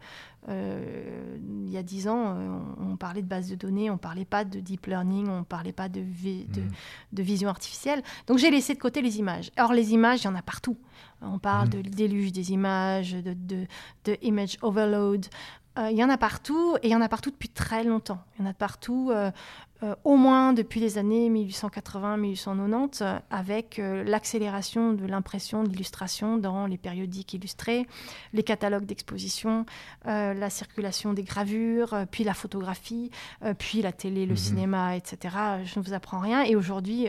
[0.49, 4.26] euh, il y a dix ans, euh, on, parlait de base de données, on parlait
[4.26, 6.71] pas de deep learning, on parlait pas de, mm.
[7.12, 8.02] de, vision artificielle.
[8.28, 9.52] Donc j'ai laissé de côté les images.
[9.60, 10.78] Or les images, il y en a partout.
[11.21, 11.71] On parle mm.
[11.71, 13.36] de déluge des images, de,
[14.06, 15.26] de image overload.
[15.89, 18.23] Il y en a partout et il y en a partout depuis très longtemps.
[18.36, 19.12] Il y en a partout
[19.83, 26.37] euh, au moins depuis les années 1880-1890, euh, avec euh, l'accélération de l'impression, de l'illustration
[26.37, 27.85] dans les périodiques illustrés,
[28.31, 29.65] les catalogues d'exposition,
[30.05, 33.11] la circulation des gravures, puis la photographie,
[33.57, 34.37] puis la télé, le Mhm.
[34.37, 35.35] cinéma, etc.
[35.63, 36.43] Je ne vous apprends rien.
[36.43, 37.07] Et aujourd'hui,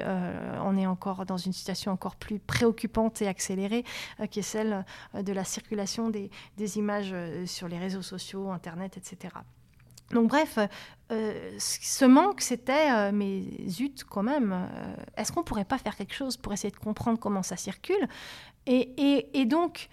[0.62, 3.84] on est encore dans une situation encore plus préoccupante et accélérée,
[4.30, 4.84] qui est celle
[5.14, 7.14] de la circulation des, des images
[7.46, 9.34] sur les réseaux sociaux, Internet, etc.
[10.14, 10.58] Donc bref,
[11.12, 15.96] euh, ce manque, c'était, euh, mais zut quand même, euh, est-ce qu'on pourrait pas faire
[15.96, 18.08] quelque chose pour essayer de comprendre comment ça circule
[18.66, 19.88] et, et, et, donc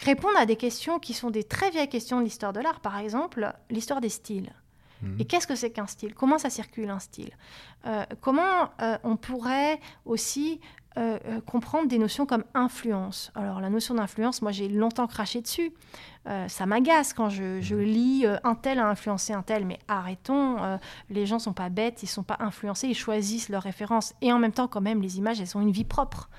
[0.00, 2.98] répondre à des questions qui sont des très vieilles questions de l'histoire de l'art, par
[2.98, 4.52] exemple l'histoire des styles.
[5.02, 5.16] Mhm.
[5.18, 6.14] Et qu'est-ce que c'est qu'un style?
[6.14, 7.30] Comment ça circule un style?
[8.20, 8.70] Comment
[9.04, 10.60] on pourrait aussi
[10.98, 13.30] euh, comprendre des notions comme influence.
[13.34, 15.74] Alors la notion d'influence, moi j'ai longtemps craché dessus.
[16.26, 19.78] Euh, ça m'agace quand je, je lis euh, un tel a influencé un tel, mais
[19.88, 20.56] arrêtons,
[21.10, 24.14] les gens sont pas bêtes, ils sont pas influencés, ils choisissent leurs références.
[24.22, 26.30] Et en même temps, quand même, les images, elles ont une vie propre.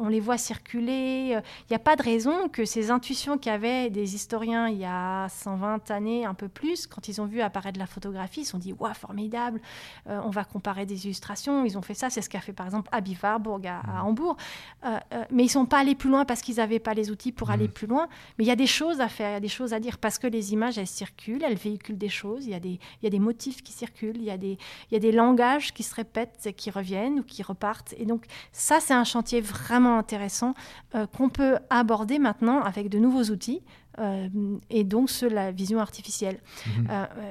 [0.00, 1.30] On les voit circuler.
[1.30, 5.28] Il n'y a pas de raison que ces intuitions qu'avaient des historiens il y a
[5.28, 8.58] 120 années, un peu plus, quand ils ont vu apparaître la photographie, ils se sont
[8.58, 9.60] dit, waouh, formidable,
[10.06, 11.64] on va comparer des illustrations.
[11.64, 14.36] Ils ont fait ça, c'est ce qu'a fait par exemple Abby Warburg à, à Hambourg.
[14.84, 17.32] Euh, euh, mais ils sont pas allés plus loin parce qu'ils n'avaient pas les outils
[17.32, 17.52] pour mmh.
[17.52, 18.08] aller plus loin.
[18.38, 19.98] Mais il y a des choses à faire, il y a des choses à dire
[19.98, 22.46] parce que les images, elles circulent, elles véhiculent des choses.
[22.46, 24.58] Il y a des, il y a des motifs qui circulent, il y, a des,
[24.90, 27.94] il y a des langages qui se répètent qui reviennent ou qui repartent.
[27.98, 30.54] Et donc ça, c'est un chantier vraiment intéressant
[30.94, 33.62] euh, qu'on peut aborder maintenant avec de nouveaux outils.
[33.98, 34.28] Euh,
[34.70, 36.38] et donc, sur la vision artificielle.
[36.66, 36.86] Mmh.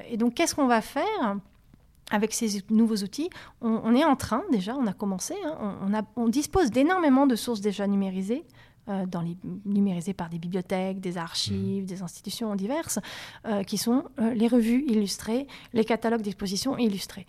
[0.10, 1.38] et donc, qu'est-ce qu'on va faire
[2.12, 3.30] avec ces nouveaux outils,
[3.62, 6.72] on, on, est en train déjà, on a commencé, hein, on, on, a, on, dispose
[6.72, 11.88] d'énormément de sources déjà numérisées, euh, dans les, numérisées par des bibliothèques, des archives, mmh.
[11.88, 13.00] des institutions diverses,
[13.46, 17.28] euh, qui sont euh, les revues illustrées, les catalogues d'exposition illustrés.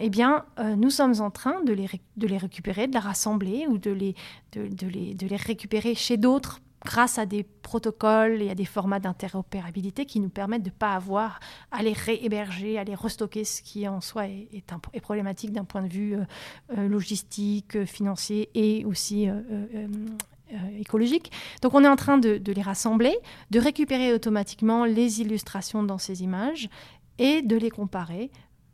[0.00, 0.44] eh bien,
[0.76, 4.14] nous sommes en train de les, de les récupérer, de les rassembler ou de les,
[4.52, 8.64] de, de les, de les récupérer chez d'autres grâce à des protocoles et à des
[8.64, 13.44] formats d'interopérabilité qui nous permettent de ne pas avoir à les réhéberger, à les restocker,
[13.44, 16.24] ce qui en soi est, est, un, est problématique d'un point de vue euh,
[16.76, 19.88] euh, logistique, financier et aussi euh,
[20.78, 21.30] écologique.
[21.62, 23.16] Donc on est en train de, de, les rassembler,
[23.50, 26.68] de récupérer automatiquement les illustrations dans ces images
[27.18, 28.30] et de les comparer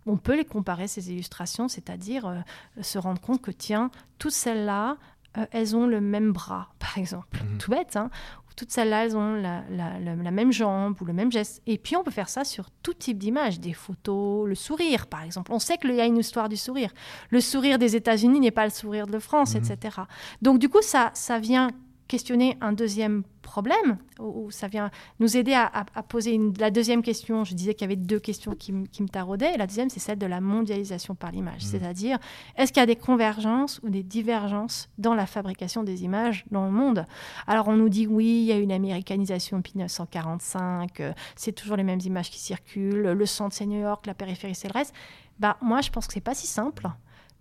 [0.07, 2.41] on peut les comparer, ces illustrations, c'est-à-dire euh,
[2.83, 4.97] se rendre compte que, tiens, toutes celles-là,
[5.37, 7.43] euh, elles ont le même bras, par exemple.
[7.43, 7.59] Mmh.
[7.59, 8.11] Tout bête, hein
[8.57, 11.61] toutes celles-là, elles ont la, la, la, la, même jambe ou le même geste.
[11.67, 15.23] Et puis, on peut faire ça sur tout type d'image, des photos, le sourire, par
[15.23, 15.53] exemple.
[15.53, 16.91] On sait qu'il y a une histoire du sourire.
[17.31, 19.59] Le sourire des États-Unis n'est pas le sourire de la France, mmh.
[19.59, 19.97] etc.
[20.43, 21.71] Donc, du coup, ça, ça vient
[22.09, 24.91] questionner un deuxième problème, où ça vient
[25.21, 27.45] nous aider à, à, à poser une, la deuxième question.
[27.45, 29.55] Je disais qu'il y avait deux questions qui, qui me taraudaient.
[29.55, 31.65] Et la deuxième, c'est celle de la mondialisation par l'image.
[31.65, 31.69] Mmh.
[31.69, 32.19] C'est-à-dire,
[32.57, 36.65] est-ce qu'il y a des convergences ou des divergences dans la fabrication des images dans
[36.65, 37.07] le monde?
[37.47, 41.77] Alors, on nous dit oui, il y a une américanisation depuis 1945, euh, c'est toujours
[41.77, 44.95] les mêmes images qui circulent, le centre, c'est New York, la périphérie, c'est le reste.
[45.39, 46.89] Bah, moi, je pense que c'est pas si simple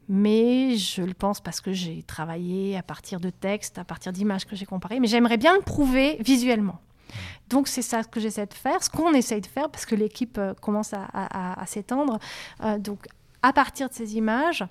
[0.09, 4.45] mais je le pense parce que j'ai travaillé à partir de textes, à partir d'images
[4.45, 6.79] que j'ai comparées, mais j'aimerais bien le prouver visuellement.
[7.49, 10.37] Donc c'est ça que j'essaie de faire, ce qu'on essaye de faire, parce que l'équipe
[10.37, 12.19] euh, commence à, à, à s'étendre.
[12.63, 13.05] Euh, donc
[13.41, 14.63] à partir de ces images,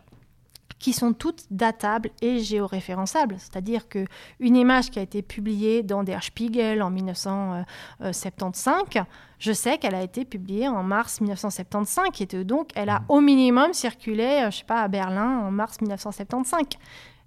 [0.83, 3.37] qui sont toutes datables et géoréférençables.
[3.39, 4.09] C'est-à-dire qu'une
[4.41, 9.05] image qui a été publiée dans Der Spiegel en 1975,
[9.39, 13.73] je sais qu'elle a été publiée en mars 1975 et donc elle a au minimum
[13.73, 16.63] circulé, je sais pas, à Berlin en mars 1975.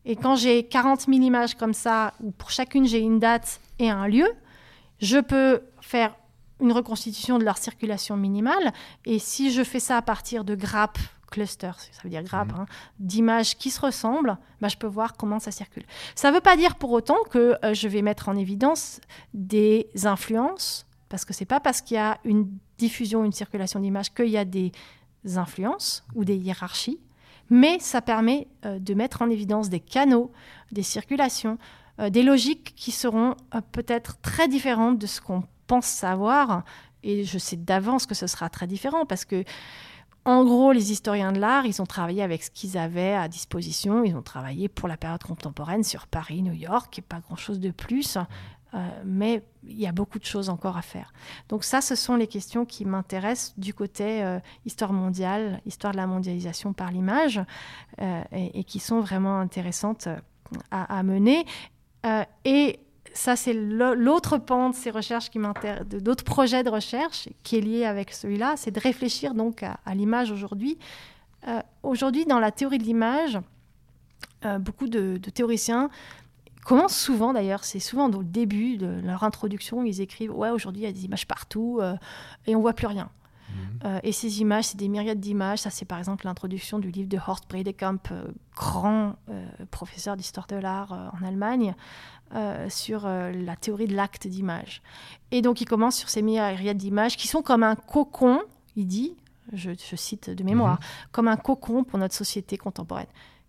[0.03, 3.89] Et quand j'ai 40 000 images comme ça, où pour chacune j'ai une date et
[3.89, 4.27] un lieu,
[4.99, 6.13] je peux faire
[6.59, 8.73] une reconstitution de leur circulation minimale.
[9.05, 12.61] Et si je fais ça à partir de grappes cluster, ça veut dire grappe, mmh.
[12.61, 12.65] hein,
[12.99, 15.83] d'images qui se ressemblent, bah, je peux voir comment ça circule.
[16.15, 19.01] Ça ne veut pas dire pour autant que euh, je vais mettre en évidence
[19.33, 24.13] des influences, parce que c'est pas parce qu'il y a une diffusion, une circulation d'images
[24.13, 24.71] qu'il y a des
[25.35, 26.99] influences ou des hiérarchies,
[27.49, 30.31] mais ça permet euh, de mettre en évidence des canaux,
[30.71, 31.57] des circulations,
[31.99, 33.35] euh, des logiques qui seront
[33.71, 36.63] peut-être très différentes de ce qu'on pense savoir.
[37.03, 39.43] Et je sais d'avance que ce sera très différent parce que
[40.25, 44.03] en gros, les historiens de l'art, ils ont travaillé avec ce qu'ils avaient à disposition.
[44.03, 47.69] Ils ont travaillé pour la période contemporaine sur Paris, New York, et pas grand-chose de
[47.69, 48.17] plus.
[48.73, 51.13] Euh, mais il y a beaucoup de choses encore à faire.
[51.47, 55.97] Donc ça, ce sont les questions qui m'intéressent du côté euh, histoire mondiale, histoire de
[55.97, 57.39] la mondialisation par l'image,
[58.01, 60.09] euh, et, qui sont vraiment intéressantes
[60.71, 61.45] à, à mener.
[63.15, 67.61] Ça, c'est l'autre pan de ces recherches qui m'intéressent, d'autres projets de recherche qui est
[67.61, 70.77] lié avec celui-là, c'est de réfléchir donc à, l'image aujourd'hui
[71.47, 73.39] Euh, Aujourd'hui, dans la théorie de l'image,
[74.45, 75.89] euh, beaucoup de, de théoriciens
[76.65, 80.81] commencent souvent d'ailleurs, c'est souvent dans le début de leur introduction, ils écrivent Ouais, aujourd'hui
[80.81, 81.95] il y a des images partout euh,
[82.47, 83.09] et on voit plus rien.
[83.83, 85.59] Euh, et ces images, c'est des myriades d'images.
[85.59, 90.47] Ça, c'est par exemple l'introduction du livre de Horst Bredekamp, euh, grand euh, professeur d'histoire
[90.47, 91.75] de l'art en Allemagne,
[92.67, 94.81] sur la théorie de l'acte d'image.
[95.31, 98.41] Et donc, il commence sur ces myriades d'images qui sont comme un cocon,
[98.75, 99.15] il dit,
[99.53, 100.79] je, je cite de mémoire,
[101.13, 103.07] comme un cocon pour notre société contemporaine.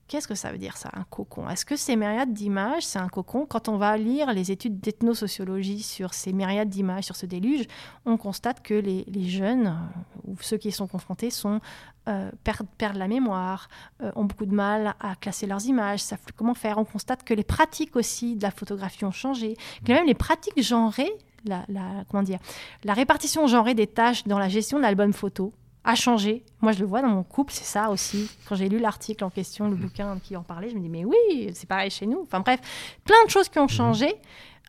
[0.09, 1.49] Qu'est-ce que ça veut dire ça, un cocon?
[1.49, 3.45] Est-ce que ces myriades d'images, c'est un cocon?
[3.45, 7.67] Quand on va lire les études d'ethnosociologie sur ces myriades d'images, sur ce déluge,
[8.05, 11.31] on constate que les, jeunes, euh, ou ceux qui y sont confrontés,
[12.09, 13.69] euh, perdent, la mémoire,
[14.01, 16.79] euh, ont beaucoup de mal à classer leurs images, savent plus comment faire.
[16.79, 20.63] On constate que les pratiques aussi de la photographie ont changé, que même les pratiques
[20.63, 21.13] genrées,
[21.45, 22.39] la, la- comment dire,
[22.85, 25.53] la répartition genrée des tâches dans la gestion de l'album photo
[25.87, 26.45] a changé.
[26.61, 28.29] Moi, je le vois dans mon couple, c'est ça aussi.
[28.49, 31.05] Quand j'ai lu l'article en question, le bouquin qui en parlait, je me dis, mais
[31.05, 32.21] oui, c'est pareil chez nous.
[32.23, 32.61] Enfin bref,
[33.05, 34.13] plein de choses qui ont changé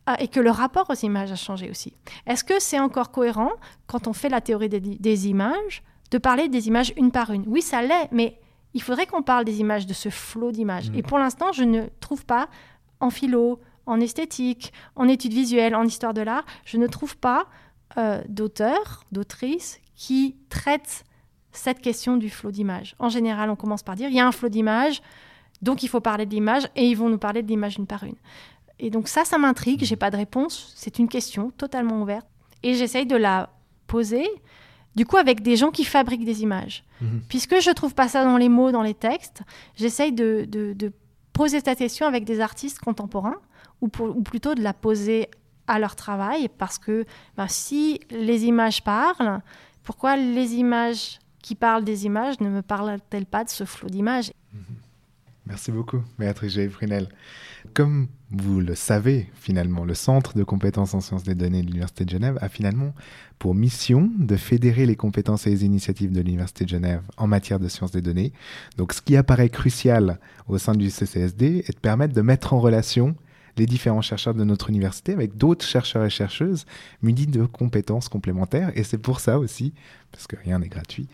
[0.08, 1.94] euh, et que le rapport aux images a changé aussi.
[2.28, 3.52] Est-ce que c'est encore cohérent,
[3.88, 7.44] quand on fait la théorie des, des images, de parler des images une par une?
[7.48, 8.40] Oui, ça l'est, mais
[8.76, 10.92] il faudrait qu'on parle des images, de ce flot d'images.
[10.94, 12.48] Et pour l'instant, je ne trouve pas
[13.00, 17.48] en philo, en esthétique, en études visuelles, en histoire de l'art, je ne trouve pas
[17.98, 21.06] euh, d'auteurs, d'autrices qui traitent
[21.58, 22.96] cette question du flot d'images.
[23.00, 25.02] En général, on commence par dire il y a un flot d'images,
[25.62, 28.04] donc il faut parler de l'image, et ils vont nous parler de l'image une par
[28.04, 28.16] une.
[28.80, 32.28] Et donc ça, ça m'intrigue, j'ai pas de réponse, c'est une question totalement ouverte,
[32.64, 33.50] et j'essaye de la
[33.88, 34.28] poser,
[34.96, 36.84] du coup, avec des gens qui fabriquent des images.
[37.30, 39.42] Puisque je trouve pas ça dans les mots, dans les textes,
[39.76, 40.92] j'essaye de, de- de
[41.34, 43.38] poser cette question avec des artistes contemporains,
[43.82, 45.30] ou, pour- ou plutôt de la poser
[45.68, 47.06] à leur travail, parce que
[47.36, 49.42] ben, si les images parlent,
[49.84, 54.34] pourquoi les images qui parlent des images ne me parlent-elles pas de ce flot d'images
[55.46, 56.68] Merci beaucoup, Béatrice G.
[56.68, 57.08] Prunel.
[57.74, 62.04] Comme vous le savez, finalement, le Centre de compétences en sciences des données de l'Université
[62.04, 62.94] de Genève a finalement
[63.40, 67.62] pour mission de fédérer les compétences et les initiatives de l'Université de Genève en matière
[67.62, 68.34] de sciences des données.
[68.76, 70.20] Donc, ce qui apparaît crucial
[70.50, 73.16] au sein du CCSD est de permettre de mettre en relation
[73.58, 76.66] les différents chercheurs de notre université avec d'autres chercheurs et chercheuses
[77.02, 78.72] munis de compétences complémentaires.
[78.76, 79.74] Et c'est pour ça aussi,
[80.12, 81.08] parce que rien n'est gratuit,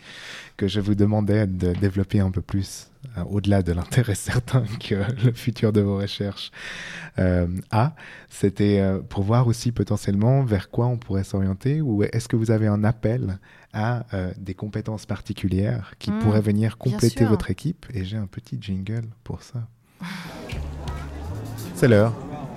[0.58, 4.96] que je vous demandais de développer un peu plus, euh, au-delà de l'intérêt certain que
[5.26, 6.52] le futur de vos recherches
[7.20, 7.96] euh, a.
[8.30, 12.52] C'était euh, pour voir aussi potentiellement vers quoi on pourrait s'orienter ou est-ce que vous
[12.52, 13.40] avez un appel
[13.76, 14.06] à
[14.38, 17.86] des compétences particulières qui Mm, pourraient venir compléter votre équipe?
[17.94, 19.68] Et j'ai un petit jingle pour ça.
[21.76, 22.14] C'est l'heure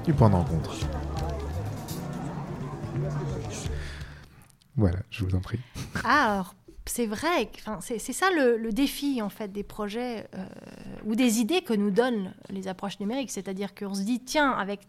[0.07, 0.37] du point de.
[4.77, 5.59] Voilà, je vous en prie.
[6.05, 6.55] Alors,
[6.85, 7.51] c'est vrai,
[7.81, 10.47] c'est ça le, le défi en fait des projets euh,
[11.05, 14.81] ou des idées que nous donnent les approches numériques, c'est-à-dire qu'on se dit tiens avec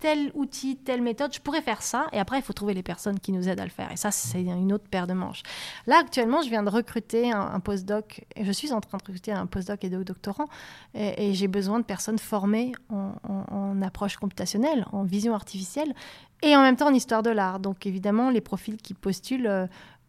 [0.00, 3.18] tel outil, telle méthode, je pourrais faire ça, et après il faut trouver les personnes
[3.18, 5.42] qui nous aident à le faire, et ça c'est une autre paire de manches.
[5.86, 9.32] Là actuellement, je viens de recruter un, un postdoc, je suis en train de recruter
[9.32, 10.48] un postdoc et deux doctorants,
[10.94, 15.94] et, j'ai besoin de personnes formées en approche computationnelle, en vision artificielle,
[16.42, 17.60] et en même temps en histoire de l'art.
[17.60, 19.66] Donc évidemment, les profils qui postulent euh,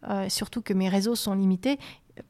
[0.08, 1.78] euh, surtout que mes réseaux sont limités.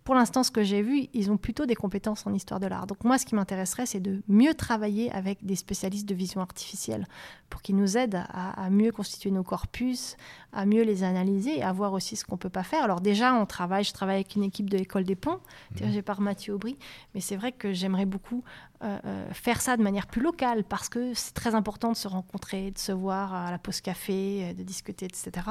[0.05, 2.87] Pour l'instant, ce que j'ai vu, ils ont plutôt des compétences en histoire de l'art.
[2.87, 7.07] Donc moi, ce qui m'intéresserait, c'est de mieux travailler avec des spécialistes de vision artificielle
[7.49, 10.17] pour qu'ils nous aident à, à mieux constituer nos corpus,
[10.53, 12.85] à mieux les analyser et à voir aussi ce qu'on peut pas faire.
[12.85, 15.41] Alors déjà, on travaille, je travaille avec une équipe de l'école des ponts,
[15.73, 16.77] dirigée par Mathieu Aubry,
[17.15, 18.43] mais c'est vrai que j'aimerais beaucoup
[18.83, 22.09] euh, euh, faire ça de manière plus locale parce que c'est très important de se
[22.09, 25.47] rencontrer, de se voir à la pause café, euh, de discuter, etc.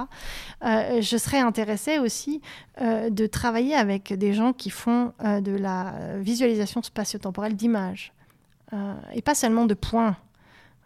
[0.64, 2.42] Je serais intéressée aussi
[2.80, 8.14] de travailler avec des gens qui font de la visualisation spatio-temporelle d'images
[9.14, 10.18] et pas seulement de points.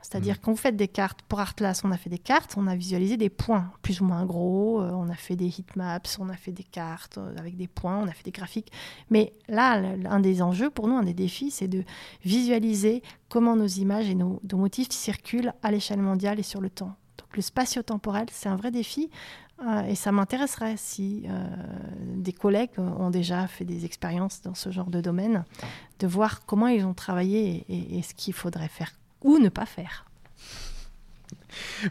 [0.03, 2.75] C'est-à-dire quand vous faites des cartes, pour Artlas, on a fait des cartes, on a
[2.75, 6.35] visualisé des points plus ou moins gros, euh, on a fait des heatmaps, on a
[6.35, 8.71] fait des cartes euh, avec des points, on a fait des graphiques.
[9.09, 11.83] Mais là, un des enjeux pour nous, un des défis, c'est de
[12.23, 16.69] visualiser comment nos images et nos, nos motifs circulent à l'échelle mondiale et sur le
[16.69, 16.95] temps.
[17.17, 19.09] Donc le spatio-temporel, c'est un vrai défi
[19.65, 21.45] euh, et ça m'intéresserait si euh,
[22.17, 25.45] des collègues ont déjà fait des expériences dans ce genre de domaine,
[25.99, 28.91] de voir comment ils ont travaillé et, et- et ce qu'il faudrait faire
[29.23, 30.05] ou ne pas faire.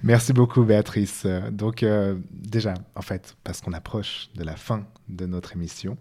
[0.02, 1.26] Merci beaucoup, Béatrice.
[1.50, 5.96] Donc, euh, déjà, en fait, parce qu'on approche de la fin de notre émission.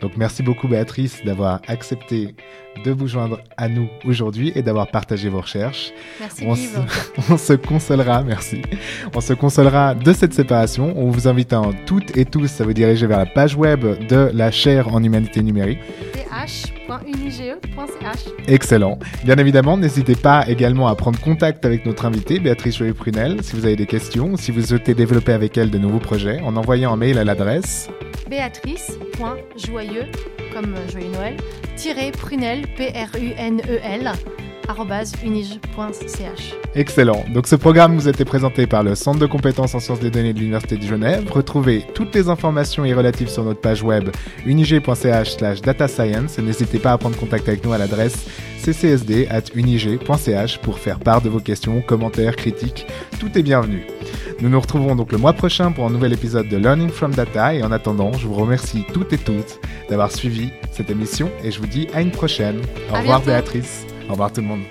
[0.00, 2.34] Donc, merci beaucoup, Béatrice, d'avoir accepté
[2.84, 5.92] de vous joindre à nous aujourd'hui et d'avoir partagé vos recherches.
[6.20, 6.78] Merci On se,
[7.32, 8.62] on se consolera, merci.
[9.14, 10.94] On se consolera de cette séparation.
[10.96, 13.84] On vous invite à en toutes et tous à vous diriger vers la page web
[14.06, 15.80] de la chaire en humanité numérique.
[18.46, 18.98] Excellent.
[19.24, 23.64] Bien évidemment, n'hésitez pas également à prendre contact avec notre invitée, Béatrice Joyeux-Prunel, si vous
[23.64, 26.92] avez des questions ou si vous souhaitez développer avec elle de nouveaux projets, en envoyant
[26.92, 27.88] un mail à l'adresse
[28.28, 30.06] Béatrice.joyeux,
[30.52, 31.36] comme euh, joyeux Noël,
[31.76, 34.12] tiré prunel, P-R-U-N-E-L,
[35.24, 36.54] unige.ch.
[36.74, 37.24] Excellent.
[37.32, 40.10] Donc ce programme vous a été présenté par le Centre de compétences en sciences des
[40.10, 41.30] données de l'Université de Genève.
[41.30, 44.10] Retrouvez toutes les informations y relatives sur notre page web
[44.46, 48.26] unige.ch slash data science et n'hésitez pas à prendre contact avec nous à l'adresse
[48.64, 52.86] ccsd.unige.ch pour faire part de vos questions, commentaires, critiques.
[53.20, 53.86] Tout est bienvenu.
[54.40, 57.54] Nous nous retrouvons donc le mois prochain pour un nouvel épisode de Learning from Data
[57.54, 61.60] et en attendant, je vous remercie toutes et toutes d'avoir suivi cette émission et je
[61.60, 62.60] vous dis à une prochaine.
[62.90, 63.26] Au À revoir bientôt.
[63.26, 63.93] Béatrice.
[64.08, 64.62] Au revoir tout le monde.